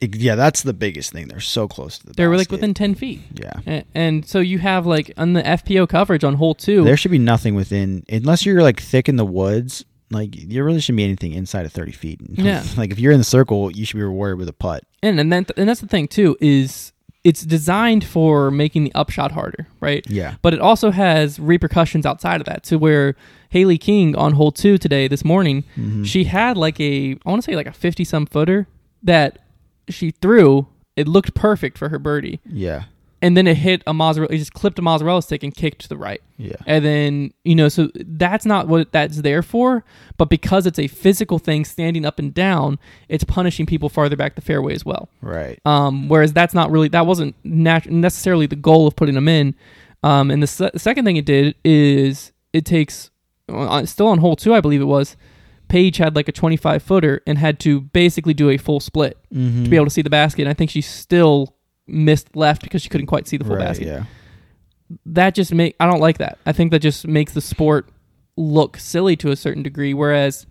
[0.00, 1.28] It- yeah, that's the biggest thing.
[1.28, 2.12] They're so close to the.
[2.14, 3.20] They're like within 10 feet.
[3.34, 3.52] Yeah.
[3.66, 6.84] And, and so you have like on the FPO coverage on hole two.
[6.84, 9.84] There should be nothing within, unless you're like thick in the woods.
[10.10, 12.20] Like there really shouldn't be anything inside of thirty feet.
[12.28, 12.62] Yeah.
[12.76, 14.84] like if you're in the circle, you should be rewarded with a putt.
[15.02, 16.91] and and then and that's the thing too is
[17.24, 20.04] it's designed for making the upshot harder, right?
[20.08, 20.34] Yeah.
[20.42, 22.64] But it also has repercussions outside of that.
[22.64, 23.14] To where
[23.50, 26.04] Hailey King on hole two today, this morning, Mm-hmm.
[26.04, 28.66] she had like a I want to say like a fifty some footer
[29.02, 29.38] that
[29.88, 30.66] she threw.
[30.96, 32.84] It looked perfect for her birdie, Yeah.
[33.22, 34.34] And then it hit a mozzarella.
[34.34, 36.20] It just clipped a mozzarella stick and kicked to the right.
[36.36, 36.56] Yeah.
[36.66, 39.84] And then, you know, so that's not what that's there for.
[40.18, 44.34] But because it's a physical thing standing up and down, it's punishing people farther back
[44.34, 45.08] the fairway as well.
[45.20, 45.58] Right.
[45.64, 49.54] Um, whereas that's not really, that wasn't nat- necessarily the goal of putting them in.
[50.02, 53.10] Um, and the se- second thing it did is it takes,
[53.48, 55.16] uh, still on hole two, I believe it was,
[55.68, 59.64] Paige had like a 25 footer and had to basically do a full split Mm-hmm.
[59.64, 60.42] to be able to see the basket.
[60.42, 61.54] And I think she still
[61.86, 63.66] missed left because she couldn't quite see the full right.
[63.66, 64.04] basket Yeah.
[65.06, 66.38] that just make I don't like that.
[66.46, 67.88] I think that just makes the sport
[68.36, 69.94] look silly to a certain degree.
[69.94, 70.46] Whereas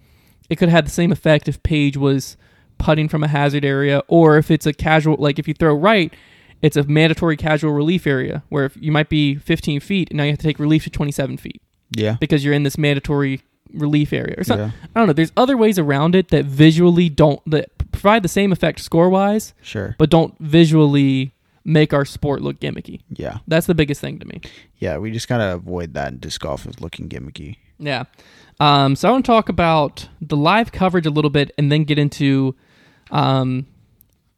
[0.49, 2.37] it could have had the same effect if Paige was
[2.77, 6.13] putting from a hazard area, or if it's a casual like if you throw right,
[6.61, 10.23] it's a mandatory casual relief area where if you might be 15 feet and now
[10.23, 11.61] you have to take relief to 27 feet
[11.95, 12.17] Yeah.
[12.19, 13.41] because you're in this mandatory
[13.73, 14.67] relief area or something.
[14.69, 14.87] Yeah.
[14.95, 15.13] I don't know.
[15.13, 19.53] There's other ways around it that visually don't that provide the same effect score wise,
[19.61, 19.95] Sure.
[19.97, 23.01] but don't visually make our sport look gimmicky.
[23.11, 23.37] Yeah.
[23.47, 24.41] That's the biggest thing to me.
[24.79, 24.97] Yeah.
[24.97, 27.57] We just gotta avoid that in disc golf is looking gimmicky.
[27.79, 28.03] Yeah.
[28.59, 31.83] Um, so I want to talk about the live coverage a little bit and then
[31.83, 32.55] get into
[33.09, 33.65] um,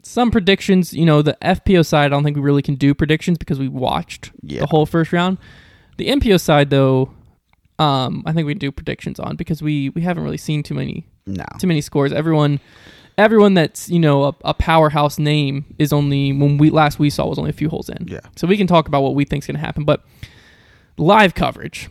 [0.01, 0.93] some predictions.
[0.93, 3.67] You know, the FPO side, I don't think we really can do predictions because we
[3.67, 4.61] watched Yeah.
[4.61, 5.38] the whole first round.
[5.97, 7.11] The MPO side, though,
[7.80, 11.05] um, I think we do predictions on because we, we haven't really seen too many
[11.26, 11.43] No.
[11.59, 12.11] too many scores.
[12.13, 12.59] Everyone,
[13.17, 17.26] everyone that's you know a, a powerhouse name is only when we last we saw
[17.28, 18.07] was only a few holes in.
[18.07, 18.19] Yeah.
[18.36, 20.03] So we can talk about what we think's going to happen, but
[20.97, 21.89] live coverage.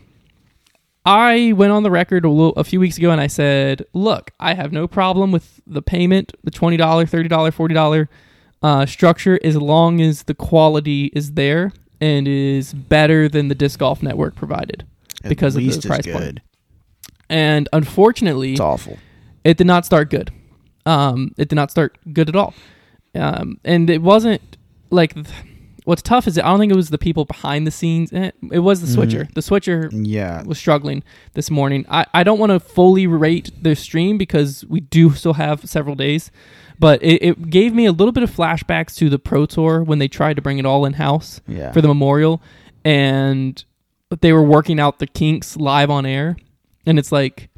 [1.05, 4.31] I went on the record a, little, a few weeks ago and I said, "Look,
[4.39, 8.09] I have no problem with the payment, the twenty dollar, thirty dollar, forty dollar
[8.61, 13.79] uh, structure, as long as the quality is there and is better than the disc
[13.79, 14.85] golf network provided."
[15.23, 16.39] At because of the price point.
[17.29, 18.97] And unfortunately, It's awful.
[19.43, 20.31] it did not start good.
[20.85, 22.53] Um, it did not start good at all.
[23.15, 24.41] Um, and it wasn't
[24.89, 25.27] like th-
[25.85, 28.11] what's tough is I don't think it was the people behind the scenes.
[28.11, 28.93] Eh, It was the Mhm.
[28.93, 29.27] switcher.
[29.33, 30.43] The switcher Yeah.
[30.43, 31.03] was struggling
[31.33, 31.85] this morning.
[31.89, 35.95] I, I don't want to fully rate the stream because we do still have several
[35.95, 36.31] days,
[36.79, 39.99] but it, it gave me a little bit of flashbacks to the Pro Tour when
[39.99, 41.71] they tried to bring it all in house Yeah.
[41.71, 42.41] for the memorial
[42.83, 43.63] and
[44.21, 46.37] they were working out the kinks live on air
[46.85, 47.49] and it's like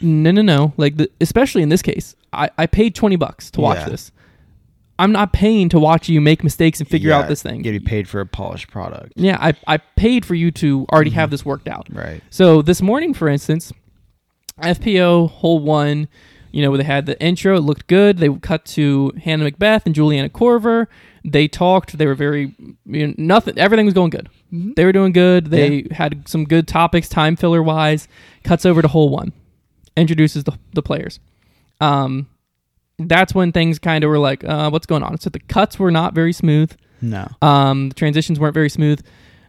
[0.00, 3.60] no no no like the, especially in this case I, I paid 20 bucks to
[3.60, 3.88] watch Yeah.
[3.90, 4.12] this
[4.98, 7.62] I'm not paying to watch you make mistakes and figure out this thing.
[7.62, 9.14] Get you paid for a polished product.
[9.16, 11.18] Yeah, I, I paid for you to already mm-hmm.
[11.18, 11.88] have this worked out.
[11.90, 12.22] Right.
[12.30, 13.72] So this morning, for instance,
[14.62, 16.08] FPO hole one,
[16.52, 18.18] you know, they had the intro, it looked good.
[18.18, 20.86] They cut to Hannah McBeth and Juliana Korver.
[21.24, 21.98] They talked.
[21.98, 22.54] They were very,
[22.86, 23.58] you know, nothing.
[23.58, 24.28] Everything was going good.
[24.76, 25.46] They were doing good.
[25.46, 28.06] They had some good topics, time filler wise.
[28.44, 29.32] Cuts over to hole one,
[29.96, 31.18] introduces the the players.
[31.80, 32.28] Um,
[32.98, 35.18] that's when things kind of were like, uh, what's going on?
[35.18, 36.72] So the cuts were not very smooth.
[37.00, 37.26] No.
[37.42, 39.04] Um, the transitions weren't very smooth.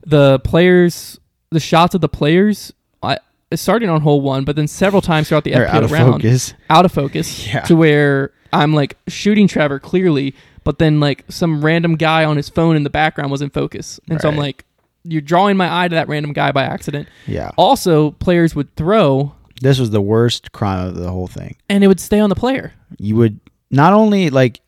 [0.06, 1.20] The players,
[1.51, 3.18] the shots of the players, I
[3.53, 6.53] started on hole one, but then several times throughout the FPO out of round, focus.
[6.70, 7.62] out of focus, Yeah.
[7.62, 10.34] to where I'm like shooting Trevor clearly,
[10.64, 13.99] but then like some random guy on his phone in the background was in focus,
[14.10, 14.66] and so I'm like,
[15.08, 17.08] you're drawing my eye to that random guy by accident.
[17.28, 17.51] Yeah.
[17.58, 21.56] Also, players would throw, This was the worst crime of the whole thing.
[21.70, 22.74] and it would stay on the player.
[22.97, 23.39] You would
[23.72, 24.62] not only like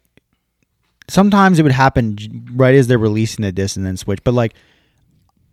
[1.09, 2.17] sometimes it would happen
[2.53, 4.53] right as they're releasing the disc and then switch, but like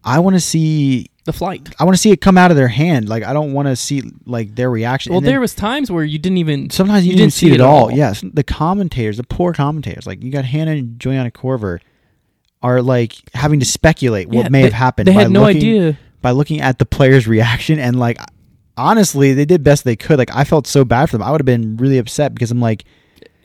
[0.05, 1.75] I want to see The flight.
[1.79, 3.09] I want to see it come out of their hand.
[3.09, 5.13] Like I don't want to see like their reaction.
[5.13, 6.71] Well, then there was times where you didn't even.
[6.71, 7.85] sometimes you, you didn't didn't see it at at all.
[7.85, 7.93] all.
[7.93, 11.79] Yes, the commentators, the poor commentators, like you got Hannah and Juliana Korver,
[12.65, 15.07] are like having to speculate what Yeah, may they- have happened.
[15.07, 15.99] They by had no looking, idea.
[16.23, 18.19] by looking at the player's reaction and like
[18.77, 21.41] honestly they did best they could like i felt so bad for them i would
[21.41, 22.85] have been really upset because i'm like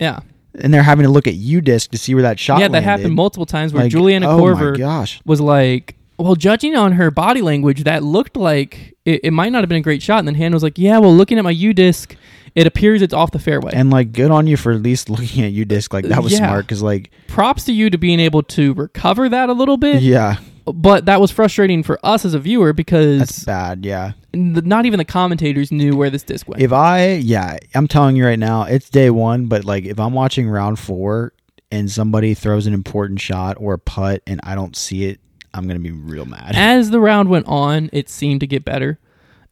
[0.00, 0.20] Yeah.
[0.58, 2.88] and they're having to look at UDisc to see where that shot yeah, that landed.
[2.90, 7.10] happened multiple times where Like, Juliana oh Korver gosh was like, well, judging on her
[7.10, 10.18] body language, that looked like it, it might not have been a great shot.
[10.18, 12.14] And then Hannah was like, yeah, well, looking at my UDisc,
[12.54, 13.70] it appears it's off the fairway.
[13.74, 16.38] and like good on you for at least looking at UDisc like that was Yeah.
[16.38, 20.02] smart because like Props to you to being able to recover that a little bit.
[20.02, 20.36] yeah
[20.66, 24.98] But that was frustrating for us as a viewer because that's bad yeah not even
[24.98, 26.62] the commentators knew where this disc went.
[26.62, 30.12] if i yeah i'm telling you right now it's day one but like if i'm
[30.12, 31.32] watching round four
[31.72, 35.18] and somebody throws an important shot or a putt and i don't see it
[35.54, 38.98] i'm gonna be real mad As the round went on, it seemed to get better.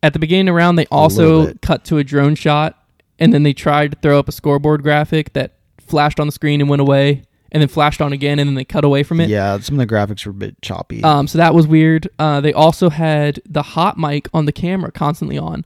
[0.00, 2.77] At the beginning of the round, they also cut to a drone shot,
[3.18, 6.60] and then they tried to throw up a scoreboard graphic that flashed on the screen
[6.60, 9.28] and went away, and then flashed on again, and then they cut away from it.
[9.30, 12.08] yeah some of the graphics were a bit choppy Um, so that was weird.
[12.18, 15.64] Uh, they also had the hot mic on the camera constantly on,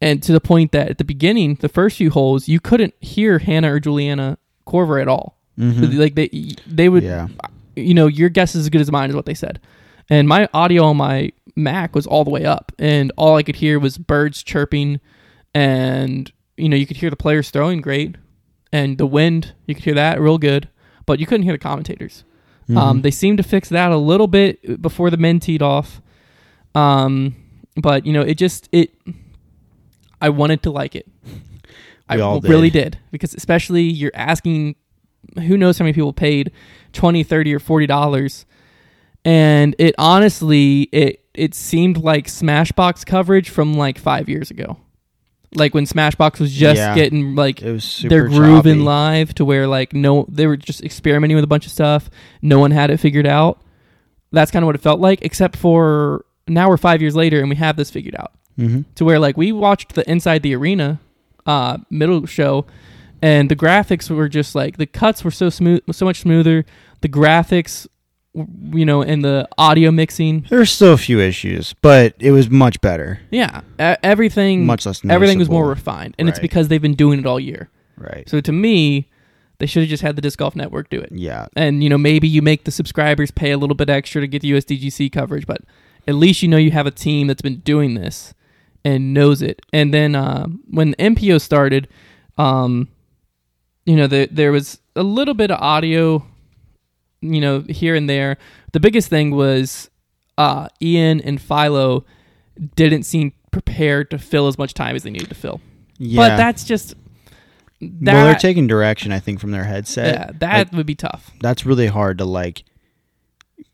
[0.00, 3.38] and to the point that at the beginning, the first few holes, you couldn't hear
[3.38, 5.38] Hannah or Juliana Korver at all.
[5.58, 5.96] Mhm.
[5.98, 6.28] Like they,
[6.66, 7.28] they would, yeah
[7.76, 9.60] you know, your guess is as good as mine, is what they said.
[10.08, 13.56] And my audio on my Mac was all the way up, and all I could
[13.56, 15.00] hear was birds chirping,
[15.52, 18.16] and you know, you could hear the players throwing great,
[18.72, 20.68] and the wind, you could hear that real good,
[21.06, 22.24] but you couldn't hear the commentators.
[22.64, 22.78] Mm-hmm.
[22.78, 26.00] Um, they seemed to fix that a little bit before the men teed off.
[26.74, 27.36] Um,
[27.76, 28.94] but you know, it just it.
[30.20, 31.06] I wanted to like it.
[32.08, 32.92] I all really did.
[32.92, 34.76] did because especially you're asking,
[35.36, 36.52] who knows how many people paid
[36.92, 38.46] 20 30 or 40 dollars
[39.24, 44.76] and it honestly it it seemed like smashbox coverage from like five years ago
[45.56, 46.94] like when smashbox was just Yeah.
[46.94, 50.56] getting like it was super their groove in live to where like no they were
[50.56, 52.10] just experimenting with a bunch of stuff.
[52.42, 53.60] No one had it figured out.
[54.32, 57.48] That's kind of what it felt like except for now we're five years later and
[57.48, 58.32] we have this figured out.
[58.58, 58.84] Mhm.
[58.94, 61.00] to where like we watched the inside the arena
[61.44, 62.64] uh middle show
[63.20, 66.64] and the graphics were just like the cuts were so smooth so much smoother.
[67.00, 67.86] The graphics
[68.34, 72.50] you know and the audio mixing There were still a few issues, but it was
[72.50, 73.20] much better.
[73.30, 75.14] yeah e- everything Much less Noticeable.
[75.14, 78.28] everything was more refined and it's because they've been doing it all year Right.
[78.28, 79.08] so to me
[79.58, 81.46] they should have just had the disc golf network do it Yeah.
[81.54, 84.42] and you know maybe you make the subscribers pay a little bit extra to get
[84.42, 85.60] the USDGC coverage, but
[86.08, 88.34] at least you know you have a team that's been doing this
[88.84, 89.62] and knows it.
[89.72, 91.88] And then uh, when the MPO started,
[92.36, 92.88] um,
[93.86, 96.26] you know the, there was a little bit of audio,
[97.32, 98.36] you know here and there.
[98.72, 99.90] The biggest thing was
[100.38, 102.04] uh, Ian and Philo
[102.76, 105.60] didn't seem prepared to fill as much time as they needed to fill.
[105.98, 106.16] Yeah.
[106.28, 106.94] But that's just
[107.80, 108.14] that.
[108.14, 110.14] well, they're taking direction, I think, from their headset.
[110.14, 111.30] yeah, that Like, would be tough.
[111.40, 112.64] that's really hard to like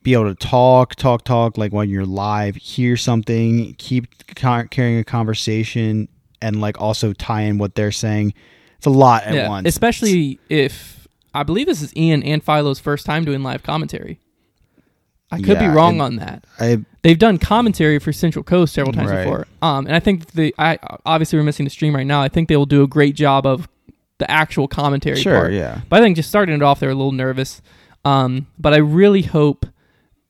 [0.02, 4.98] be able to talk, talk, talk, like when you're live, hear something, keep ca- carrying
[4.98, 6.08] a conversation,
[6.42, 8.32] and like also tie in what they're saying.
[8.78, 9.68] It's a lot at once.
[9.68, 10.99] Especially if
[11.34, 14.18] I believe this is Ian and Philo's first time doing live commentary.
[15.32, 16.44] I could Yeah, be wrong on that.
[16.58, 19.24] I, They've done commentary for Central Coast several times Right.
[19.24, 19.46] before.
[19.62, 22.20] Um, and I think the I obviously we're missing the stream right now.
[22.20, 23.68] I think they will do a great job of
[24.18, 25.52] the actual commentary sure, part.
[25.52, 25.80] yeah.
[25.88, 27.62] But I think just starting it off, they're a little nervous.
[28.04, 29.66] Um, but I really hope,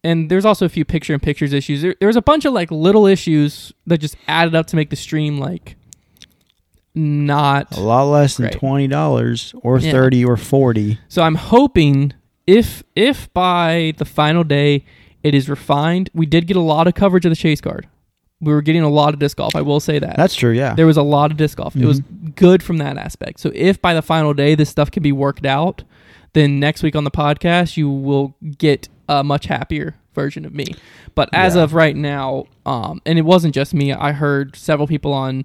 [0.05, 1.83] and there's also a few picture in pictures issues.
[1.83, 4.91] There, there was a bunch of like little issues that just added up to make
[4.91, 5.77] the stream like
[6.95, 8.59] not A lot less than Great.
[8.59, 9.93] twenty dollars or Yeah.
[9.93, 10.99] thirty or forty.
[11.09, 12.13] So I'm hoping
[12.47, 14.85] if if by the final day
[15.23, 17.87] it is refined, we did get a lot of coverage of the chase card.
[18.41, 19.55] We were getting a lot of disc golf.
[19.55, 20.17] I will say that.
[20.17, 20.53] That's true.
[20.53, 20.75] Yeah.
[20.75, 21.77] there was a lot of disc golf.
[21.77, 22.01] It was
[22.35, 23.39] good from that aspect.
[23.41, 25.83] So if by the final day this stuff can be worked out,
[26.33, 30.65] then next week on the podcast you will get a much happier version of me.
[31.15, 31.63] But as Yeah.
[31.65, 33.93] of right now, um, and it wasn't just me.
[33.93, 35.45] I heard several people on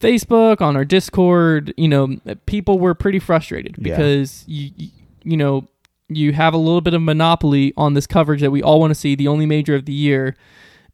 [0.00, 1.72] Facebook, on our Discord.
[1.76, 2.16] You know,
[2.46, 3.96] people were pretty frustrated Yeah.
[3.96, 4.90] because you you-
[5.22, 5.66] you know
[6.08, 8.94] you have a little bit of monopoly on this coverage that we all want to
[8.94, 10.36] see, the only major of the year,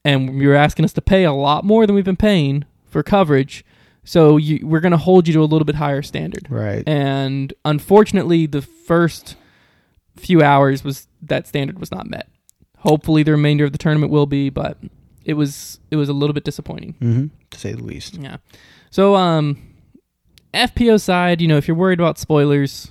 [0.05, 3.65] and you're asking us to pay a lot more than we've been paying for coverage.
[4.05, 6.47] So you, we're going to hold you to a little bit higher standard.
[6.49, 6.85] right.
[6.89, 9.35] And unfortunately, the first
[10.17, 12.29] few hours was that standard was not met.
[12.79, 14.79] Hopefully, the remainder of the tournament will be, but
[15.25, 16.95] it was it was a little bit disappointing.
[17.01, 18.15] hmm To say the least.
[18.15, 18.37] Yeah.
[18.91, 19.57] So um
[20.53, 22.91] FPO side, you know, if you're worried about spoilers,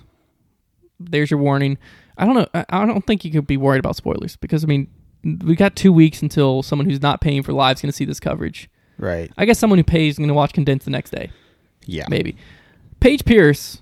[0.99, 1.77] there's your warning.
[2.17, 4.87] I don't know I, don't think you could be worried about spoilers because I mean,
[5.23, 8.05] we got 2 weeks until someone who's not paying for live is going to see
[8.05, 8.69] this coverage.
[8.97, 9.31] Right.
[9.37, 11.31] I guess someone who pays is going to watch condensed the next day,
[11.85, 12.05] Yeah.
[12.09, 12.35] maybe.
[12.99, 13.81] Paige Pierce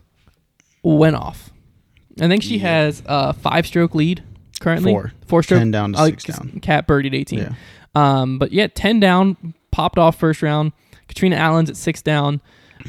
[0.83, 1.49] went off.
[2.21, 2.67] I think she Yeah.
[2.69, 4.23] has a 5-stroke lead
[4.59, 4.91] currently.
[4.91, 5.13] Four.
[5.27, 5.59] 4 stroke.
[5.59, 6.59] Ten down to Oh, six down.
[6.61, 7.39] Cat birdied 18.
[7.39, 7.53] Yeah.
[7.95, 10.71] Um, but yeah, 10 down, popped off first round.
[11.17, 12.41] Catrina Allen's at six down.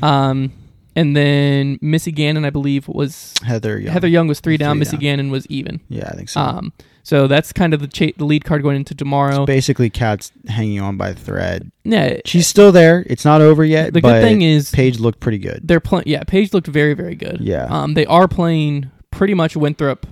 [0.02, 0.52] Um,
[0.94, 3.92] and then Missy Gannon, I believe, was Heather Young.
[3.92, 4.74] Heather Young was three down.
[4.74, 5.00] Three Missy down.
[5.00, 5.80] Gannon was even.
[5.88, 6.40] Yeah, I think so.
[6.40, 6.72] Um,
[7.02, 9.46] so that's kind of the cha- the lead card going into tomorrow.
[9.46, 11.72] Basically, Kat's hanging on by a thread.
[11.84, 13.02] Yeah, She's still there.
[13.08, 13.94] It's not over yet.
[13.94, 15.60] the but good thing is Paige looked pretty good.
[15.64, 16.04] they're playing.
[16.06, 17.38] Yeah, Paige looked very very good.
[17.40, 17.64] Yeah.
[17.70, 20.06] Um, they are playing pretty much Winthrop.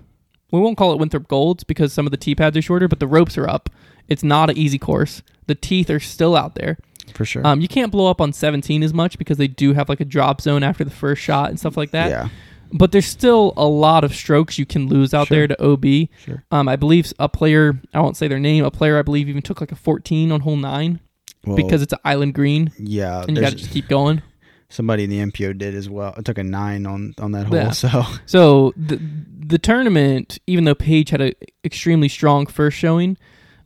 [0.53, 2.99] We won't call it Winthrop Golds because some of the tee pads are shorter, but
[3.01, 3.69] the ropes are up.
[4.09, 5.21] It's not an easy course.
[5.49, 6.79] The teeth are still out there.
[7.17, 7.47] For sure.
[7.47, 10.05] Um, you can't blow up on 17 as much because they do have like a
[10.05, 12.11] drop zone after the first shot and stuff like that.
[12.11, 12.29] yeah.
[12.73, 15.37] But there's still a lot of strokes you can lose out Sure.
[15.37, 16.09] there to OB.
[16.25, 16.45] Sure.
[16.51, 19.41] Um, I believe a player, I won't say their name, a player I believe even
[19.41, 20.99] took like a 14 on hole nine
[21.47, 24.21] Well, because it's an island green yeah, and you got to just keep going.
[24.69, 26.13] somebody in the MPO did as well.
[26.19, 27.57] It took a nine on on that hole.
[27.57, 27.71] Yeah.
[27.71, 29.01] So So the
[29.47, 31.33] the tournament, even though Paige had an
[31.65, 33.17] extremely strong first showing,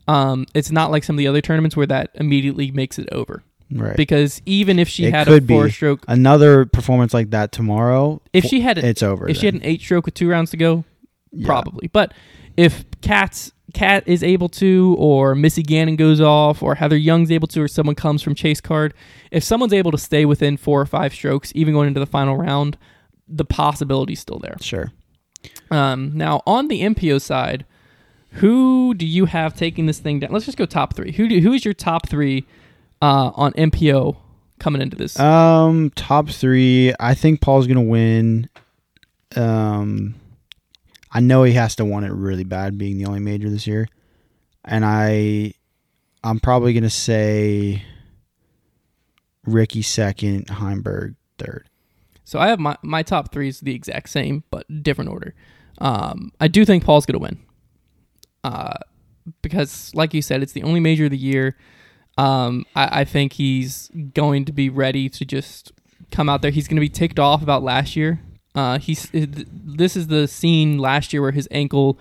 [0.07, 3.43] um, it's not like some of the other tournaments where that immediately makes it over.
[3.71, 3.95] right.
[3.95, 5.53] Because even if she It had a could be.
[5.53, 8.21] four stroke, Another performance like that tomorrow.
[8.33, 9.29] if she had a, it's over.
[9.29, 10.83] if she had an eight stroke with two rounds to go,
[11.31, 11.45] Yeah.
[11.47, 11.87] probably.
[11.87, 12.13] But
[12.57, 17.47] if Cat's Cat is able to, or Missy Gannon goes off, or Heather Young's able
[17.47, 18.93] to, or someone comes from chase card,
[19.31, 22.35] if someone's able to stay within four or five strokes, even going into the final
[22.35, 22.77] round,
[23.29, 24.57] the possibility's still there.
[24.59, 24.91] Sure.
[25.69, 27.65] Um, now on the MPO side,
[28.33, 30.31] who do you have taking this thing down?
[30.31, 31.11] Let's just go top three.
[31.11, 32.45] Who do, who is your top three
[33.01, 34.15] uh, on MPO
[34.59, 35.19] coming into this?
[35.19, 36.93] Um, top three.
[36.99, 38.49] I think Paul's gonna win.
[39.35, 40.15] Um,
[41.11, 43.89] I know he has to want it really bad, being the only major this year,
[44.63, 45.53] and I,
[46.23, 47.83] I'm probably gonna say
[49.45, 51.67] Ricky second, Heimburg third.
[52.23, 55.33] So I have my my top three is the exact same but different order.
[55.79, 57.39] Um, I do think Paul's gonna win.
[58.43, 58.73] Uh,
[59.41, 61.55] because like you said, it's the only major of the year.
[62.17, 65.71] Um, I, I think he's going to be ready to just
[66.11, 66.51] come out there.
[66.51, 68.19] He's going to be ticked off about last year.
[68.53, 71.97] Uh, he's this is the scene last year where his ankle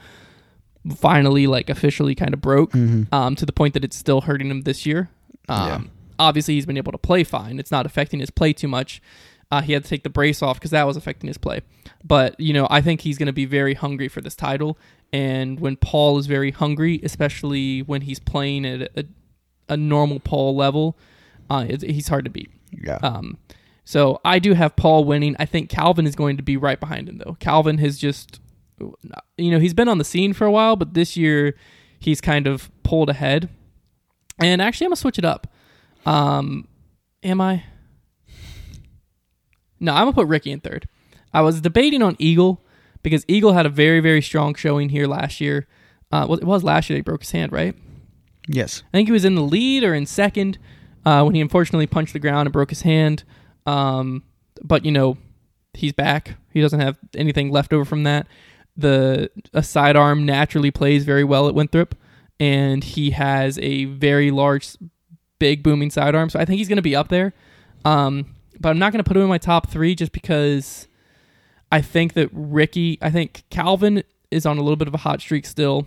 [0.97, 3.15] finally like officially kind of broke Mm-hmm.
[3.15, 5.11] um, to the point that it's still hurting him this year.
[5.49, 5.81] Um, Yeah.
[6.19, 7.59] Obviously, he's been able to play fine.
[7.59, 9.01] It's not affecting his play too much.
[9.51, 11.61] Uh, he had to take the brace off because that was affecting his play.
[12.05, 14.79] But you know, I think he's going to be very hungry for this title.
[15.13, 19.05] And when Paul is very hungry, especially when he's playing at a,
[19.69, 20.97] a normal Paul level,
[21.49, 22.51] uh, he's hard to beat.
[22.71, 22.99] Yeah.
[23.03, 23.39] Um,
[23.85, 25.35] so I do have Paul winning.
[25.41, 27.37] I think Calvin is going to be right behind him, though.
[27.41, 28.41] Calvin has just,
[29.37, 31.57] you know, he's been on the scene for a while, but this year
[31.99, 33.49] he's kind of pulled ahead.
[34.41, 35.49] And actually, I'm gonna switch it up.
[36.07, 36.69] Um,
[37.23, 37.65] am I?
[39.81, 40.89] No, I'm gonna put Ricky in third.
[41.33, 42.63] I was debating on Eagle
[43.03, 45.67] because Eagle had a very, very strong showing here last year.
[46.13, 47.75] Uh, well, it was last year he broke his hand, right?
[48.49, 48.83] yes.
[48.93, 50.59] I think he was in the lead or in second
[51.05, 53.25] uh, when he unfortunately punched the ground and broke his hand.
[53.67, 54.25] Um,
[54.63, 55.17] but you know,
[55.75, 56.37] he's back.
[56.53, 58.27] He doesn't have anything left over from that.
[58.77, 61.95] The a sidearm naturally plays very well at Winthrop,
[62.39, 64.77] and he has a very large,
[65.39, 66.31] big booming sidearm.
[66.31, 67.35] So I think he's going to be up there.
[67.85, 70.87] Um, but I'm not going to put him in my top three just because
[71.73, 72.99] I think that Ricky.
[73.01, 75.87] I think Calvin is on a little bit of a hot streak still.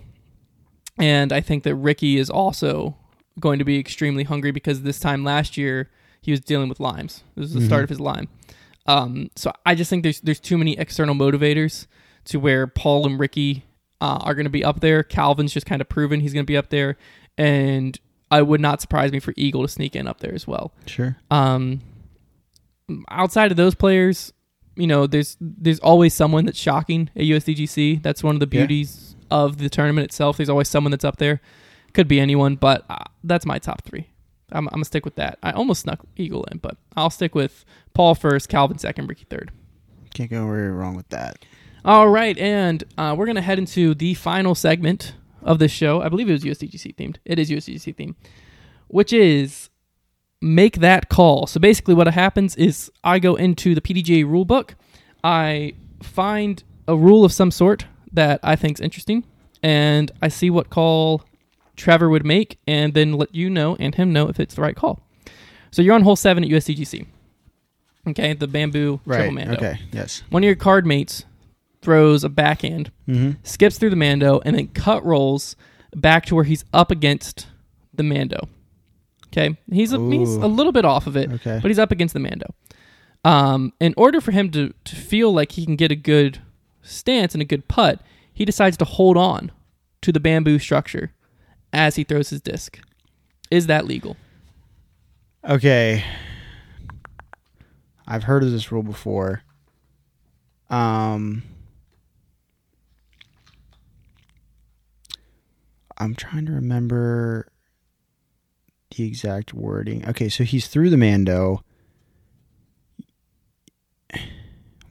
[0.98, 2.96] And I think that Ricky is also
[3.40, 7.24] going to be extremely hungry because this time last year he was dealing with limes.
[7.34, 8.28] This is the start of his Lyme.
[8.86, 11.86] Um, so I just think there's there's too many external motivators
[12.26, 13.64] to where Paul and Ricky
[14.00, 15.02] uh, are going to be up there.
[15.02, 16.96] Calvin's just kind of proven he's going to be up there,
[17.36, 17.98] and
[18.30, 20.72] I would not surprise me for Eagle to sneak in up there as well.
[20.86, 21.16] Sure.
[21.30, 21.80] Um,
[23.08, 24.32] outside of those players,
[24.76, 28.02] you know, there's there's always someone that's shocking at USDGC.
[28.02, 28.66] That's one of the Yeah.
[28.66, 30.36] beauties of the tournament itself.
[30.36, 31.40] There's always someone that's up there.
[31.92, 34.08] Could be anyone, but uh, that's my top three.
[34.52, 35.38] I'm, I'm gonna stick with that.
[35.42, 37.64] I almost snuck Eagle in, but I'll stick with
[37.94, 39.50] Paul first, Calvin second, Ricky third.
[40.12, 41.44] Can't go very wrong with that.
[41.84, 46.02] All right, and uh, we're gonna head into the final segment of this show.
[46.02, 47.16] I believe it was USDGC themed.
[47.24, 48.14] It is USDGC themed,
[48.88, 49.70] which is
[50.44, 51.46] make that call.
[51.46, 54.74] So basically, what happens is I go into the PDGA rule book,
[55.24, 55.72] I
[56.02, 59.24] find a rule of some sort that I think is interesting,
[59.62, 61.22] and I see what call
[61.76, 64.76] Trevor would make, and then let you know and him know if it's the right
[64.76, 65.00] call.
[65.72, 67.06] So you're on hole seven at USDGC.
[68.06, 69.16] Okay, the bamboo Right.
[69.16, 69.54] triple mando.
[69.54, 69.78] Okay.
[69.92, 70.22] Yes.
[70.28, 71.24] One of your card mates
[71.80, 73.32] throws a backhand, Mm-hmm.
[73.42, 75.56] skips through the mando, and then cut rolls
[75.96, 77.46] back to where he's up against
[77.94, 78.48] the mando.
[79.36, 81.58] Okay, he's a, he's a little bit off of it, Okay.
[81.60, 82.54] but he's up against the mando.
[83.24, 86.40] Um, in order for him to to feel like he can get a good
[86.82, 88.00] stance and a good putt,
[88.32, 89.50] he decides to hold on
[90.02, 91.12] to the bamboo structure
[91.72, 92.78] as he throws his disc.
[93.50, 94.16] Is that legal?
[95.48, 96.04] Okay.
[98.06, 99.42] I've heard of this rule before.
[100.70, 101.42] Um
[105.96, 107.48] I'm trying to remember
[108.96, 110.06] the exact wording.
[110.08, 111.62] Okay, so he's through the Mando.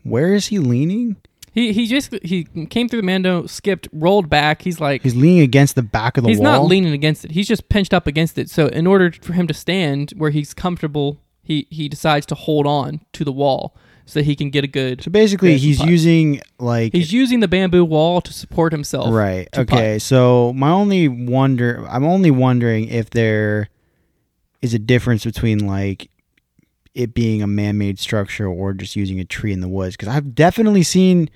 [0.03, 1.17] Where is he leaning?
[1.53, 4.63] He he just he came through the mando, skipped, rolled back.
[4.63, 6.45] He's like He's leaning against the back of the he's wall.
[6.61, 7.31] not leaning against it.
[7.31, 8.49] He's just pinched up against it.
[8.49, 12.65] So in order for him to stand where he's comfortable, he he decides to hold
[12.65, 15.03] on to the wall so that he can get a good.
[15.03, 15.89] So basically, he's putt.
[15.89, 19.13] using like He's using the bamboo wall to support himself.
[19.13, 19.47] Right.
[19.51, 19.99] to Okay.
[19.99, 23.69] So my only wonder, I'm only wondering if there
[24.63, 26.09] is a difference between like
[26.95, 29.95] it being a man-made structure or just using a tree in the woods.
[29.97, 31.29] Because I've definitely seen,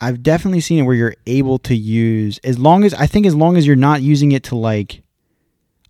[0.00, 3.34] I've definitely seen it where you're able to use as long as I think as
[3.34, 5.02] long as you're not using it to like,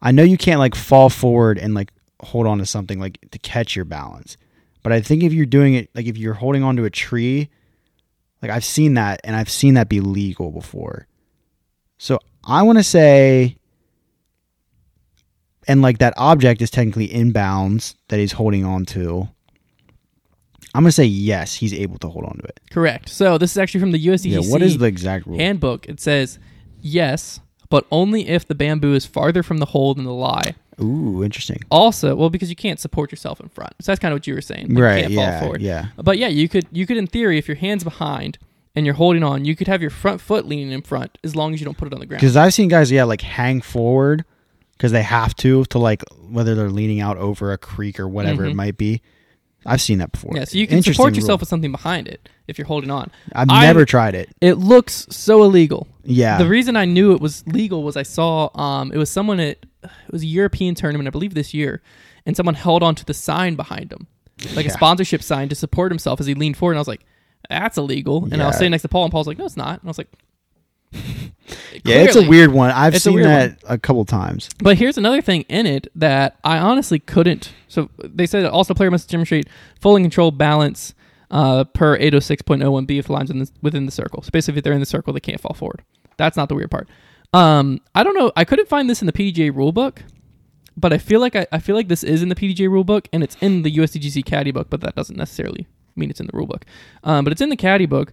[0.00, 1.92] I know you can't like fall forward and like
[2.22, 4.38] hold on to something like to catch your balance.
[4.82, 7.50] But I think if you're doing it like if you're holding onto a tree,
[8.40, 11.08] like I've seen that and I've seen that be legal before.
[11.98, 13.58] So I want to say
[15.68, 19.28] and like that object is technically inbounds that he's holding on to.
[20.74, 22.60] I'm going to say yes, he's able to hold on to it.
[22.70, 23.08] Correct.
[23.08, 25.38] So this is actually from the USDGC Yeah, what is the exact rule?
[25.38, 25.88] handbook.
[25.88, 26.38] It says
[26.82, 27.40] yes,
[27.70, 30.54] but only if the bamboo is farther from the hole than the lie.
[30.78, 31.60] Ooh, interesting.
[31.70, 33.72] Also, well, because you can't support yourself in front.
[33.80, 34.74] So that's kind of what you were saying.
[34.74, 36.02] Like, right, You can't yeah, yeah.
[36.02, 38.36] But yeah, you could you could in theory, if your hands behind
[38.74, 41.54] and you're holding on, you could have your front foot leaning in front as long
[41.54, 42.20] as you don't put it on the ground.
[42.20, 44.26] Cuz I've seen guys yeah like hang forward
[44.78, 48.44] cuz they have to to like whether they're leaning out over a creek or whatever
[48.44, 48.50] Mhm.
[48.50, 49.00] it might be.
[49.68, 50.32] I've seen that before.
[50.36, 51.16] Yeah, so you can support rule.
[51.16, 53.10] yourself with something behind it if you're holding on.
[53.34, 54.28] I've I'm- never tried it.
[54.40, 55.88] It looks so illegal.
[56.04, 56.38] Yeah.
[56.38, 59.58] The reason I knew it was legal was I saw um it was someone at
[59.82, 61.82] it was a European tournament I believe this year,
[62.24, 64.06] and someone held onto the sign behind him,
[64.54, 66.72] like a sponsorship sign to support himself as he leaned forward.
[66.74, 67.04] And I was like,
[67.50, 69.80] "That's illegal." And I was sitting next to Paul, and Paul's like, "No, it's not."
[69.80, 70.10] And I was like,
[70.92, 72.70] yeah, it's a weird one.
[72.70, 74.48] I've It's seen weird that a couple times.
[74.58, 77.52] But here's another thing in it that I honestly couldn't.
[77.68, 79.48] So they said also player must demonstrate
[79.80, 80.94] fully controlled balance
[81.30, 84.22] uh, per 806.01b if the line's in the, within the circle.
[84.22, 85.82] So basically, if they're in the circle, they can't fall forward.
[86.16, 86.88] That's not the weird part.
[87.32, 88.32] Um, I don't know.
[88.36, 89.98] I couldn't find this in the PDGA rulebook,
[90.76, 93.22] but I feel like I, I feel like this is in the PDGA rulebook and
[93.22, 95.66] it's in the USDGC caddy book, but that doesn't necessarily
[95.96, 96.62] mean it's in the rulebook.
[97.04, 98.12] Um, but it's in the caddy book.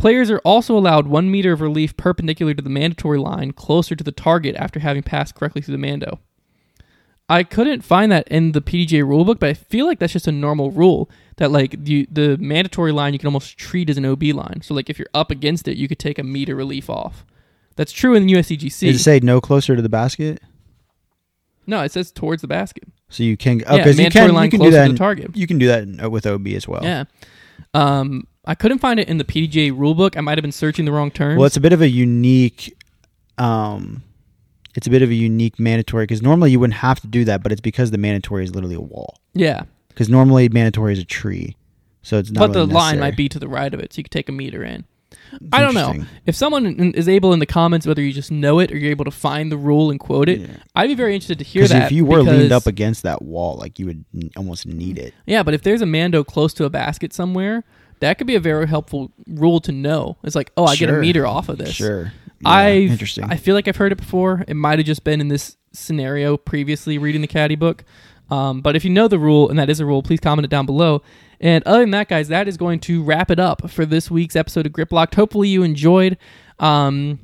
[0.00, 4.02] Players are also allowed one meter of relief perpendicular to the mandatory line closer to
[4.02, 6.20] the target after having passed correctly through the mando.
[7.28, 10.32] I couldn't find that in the PDGA rulebook, but I feel like that's just a
[10.32, 14.22] normal rule that like the the mandatory line you can almost treat as an OB
[14.32, 14.62] line.
[14.62, 17.26] So like if you're up against it, you could take a meter relief off.
[17.76, 18.80] That's true in the USDGC.
[18.80, 20.40] Did it say no closer to the basket?
[21.66, 22.84] no, it says towards the basket.
[23.10, 24.82] So you can oh, yeah, 'cause you can line you can closer do that.
[24.84, 25.36] to the in- target.
[25.36, 26.82] You can do that in- with OB as well.
[26.82, 27.04] Yeah.
[27.74, 30.16] Um, I couldn't find it in the PDGA rulebook.
[30.16, 31.38] I might have been searching the wrong terms.
[31.38, 32.76] Well, it's a bit of a unique.
[33.38, 34.02] Um,
[34.74, 37.42] it's a bit of a unique mandatory because normally you wouldn't have to do that,
[37.42, 39.16] but it's because the mandatory is literally a wall.
[39.34, 41.56] yeah, Because normally mandatory is a tree,
[42.02, 42.40] so it's not.
[42.48, 44.28] but the really line might be to the right of it, so you could take
[44.28, 44.84] a meter in.
[45.52, 46.04] I don't know.
[46.26, 49.04] If someone is able in the comments, whether you just know it or you're able
[49.06, 50.46] to find the rule and quote it, Yeah.
[50.76, 51.74] I'd be very interested to hear that.
[51.74, 54.98] Because if you were leaned up against that wall, like you would n- almost need
[54.98, 55.12] it.
[55.26, 57.64] yeah, but if there's a Mando close to a basket somewhere,
[58.00, 60.16] that could be a very helpful rule to know.
[60.24, 61.72] It's like, oh, I get a meter off of this.
[61.72, 62.12] Sure.
[62.44, 63.24] I Yeah, interesting.
[63.24, 64.44] I feel like I've heard it before.
[64.48, 67.84] It might have just been in this scenario previously reading the caddy book.
[68.30, 70.50] Um, but if you know the rule and that is a rule, please comment it
[70.50, 71.02] down below.
[71.40, 74.36] And other than that, guys, that is going to wrap it up for this week's
[74.36, 75.14] episode of Grip Locked.
[75.14, 76.16] Hopefully you enjoyed.
[76.58, 77.18] Um,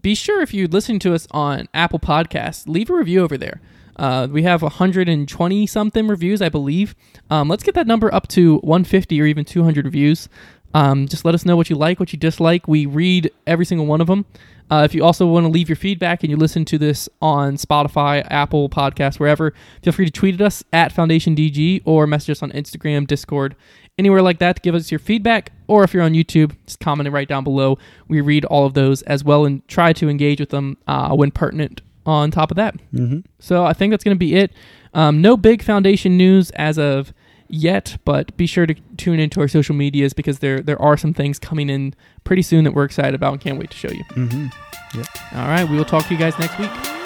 [0.00, 3.60] be sure if you're listening to us on Apple Podcasts, leave a review over there.
[3.98, 6.94] Uh, we have 120 something reviews, I believe.
[7.30, 10.28] Um, let's get that number up to 150 or even 200 reviews.
[10.74, 12.68] Um, just let us know what you like, what you dislike.
[12.68, 14.26] We read every single one of them.
[14.70, 17.56] Uh, if you also want to leave your feedback and you listen to this on
[17.56, 22.42] Spotify, Apple Podcasts, wherever, feel free to tweet at us at FoundationDG or message us
[22.42, 23.56] on Instagram, Discord,
[23.96, 25.52] anywhere like that to give us your feedback.
[25.68, 27.78] Or if you're on YouTube, just comment it right down below.
[28.08, 31.30] We read all of those as well and try to engage with them uh, when
[31.30, 32.74] pertinent on top of that.
[32.92, 33.20] mm-hmm.
[33.38, 34.52] So I think that's going to be it.
[34.94, 37.12] Um, no big foundation news as of
[37.48, 41.12] yet, but be sure to tune into our social medias because there there are some
[41.14, 41.94] things coming in
[42.24, 44.04] pretty soon that we're excited about and can't wait to show you.
[44.04, 45.38] Mm-hmm.
[45.38, 46.97] All right, we will talk to you guys next week.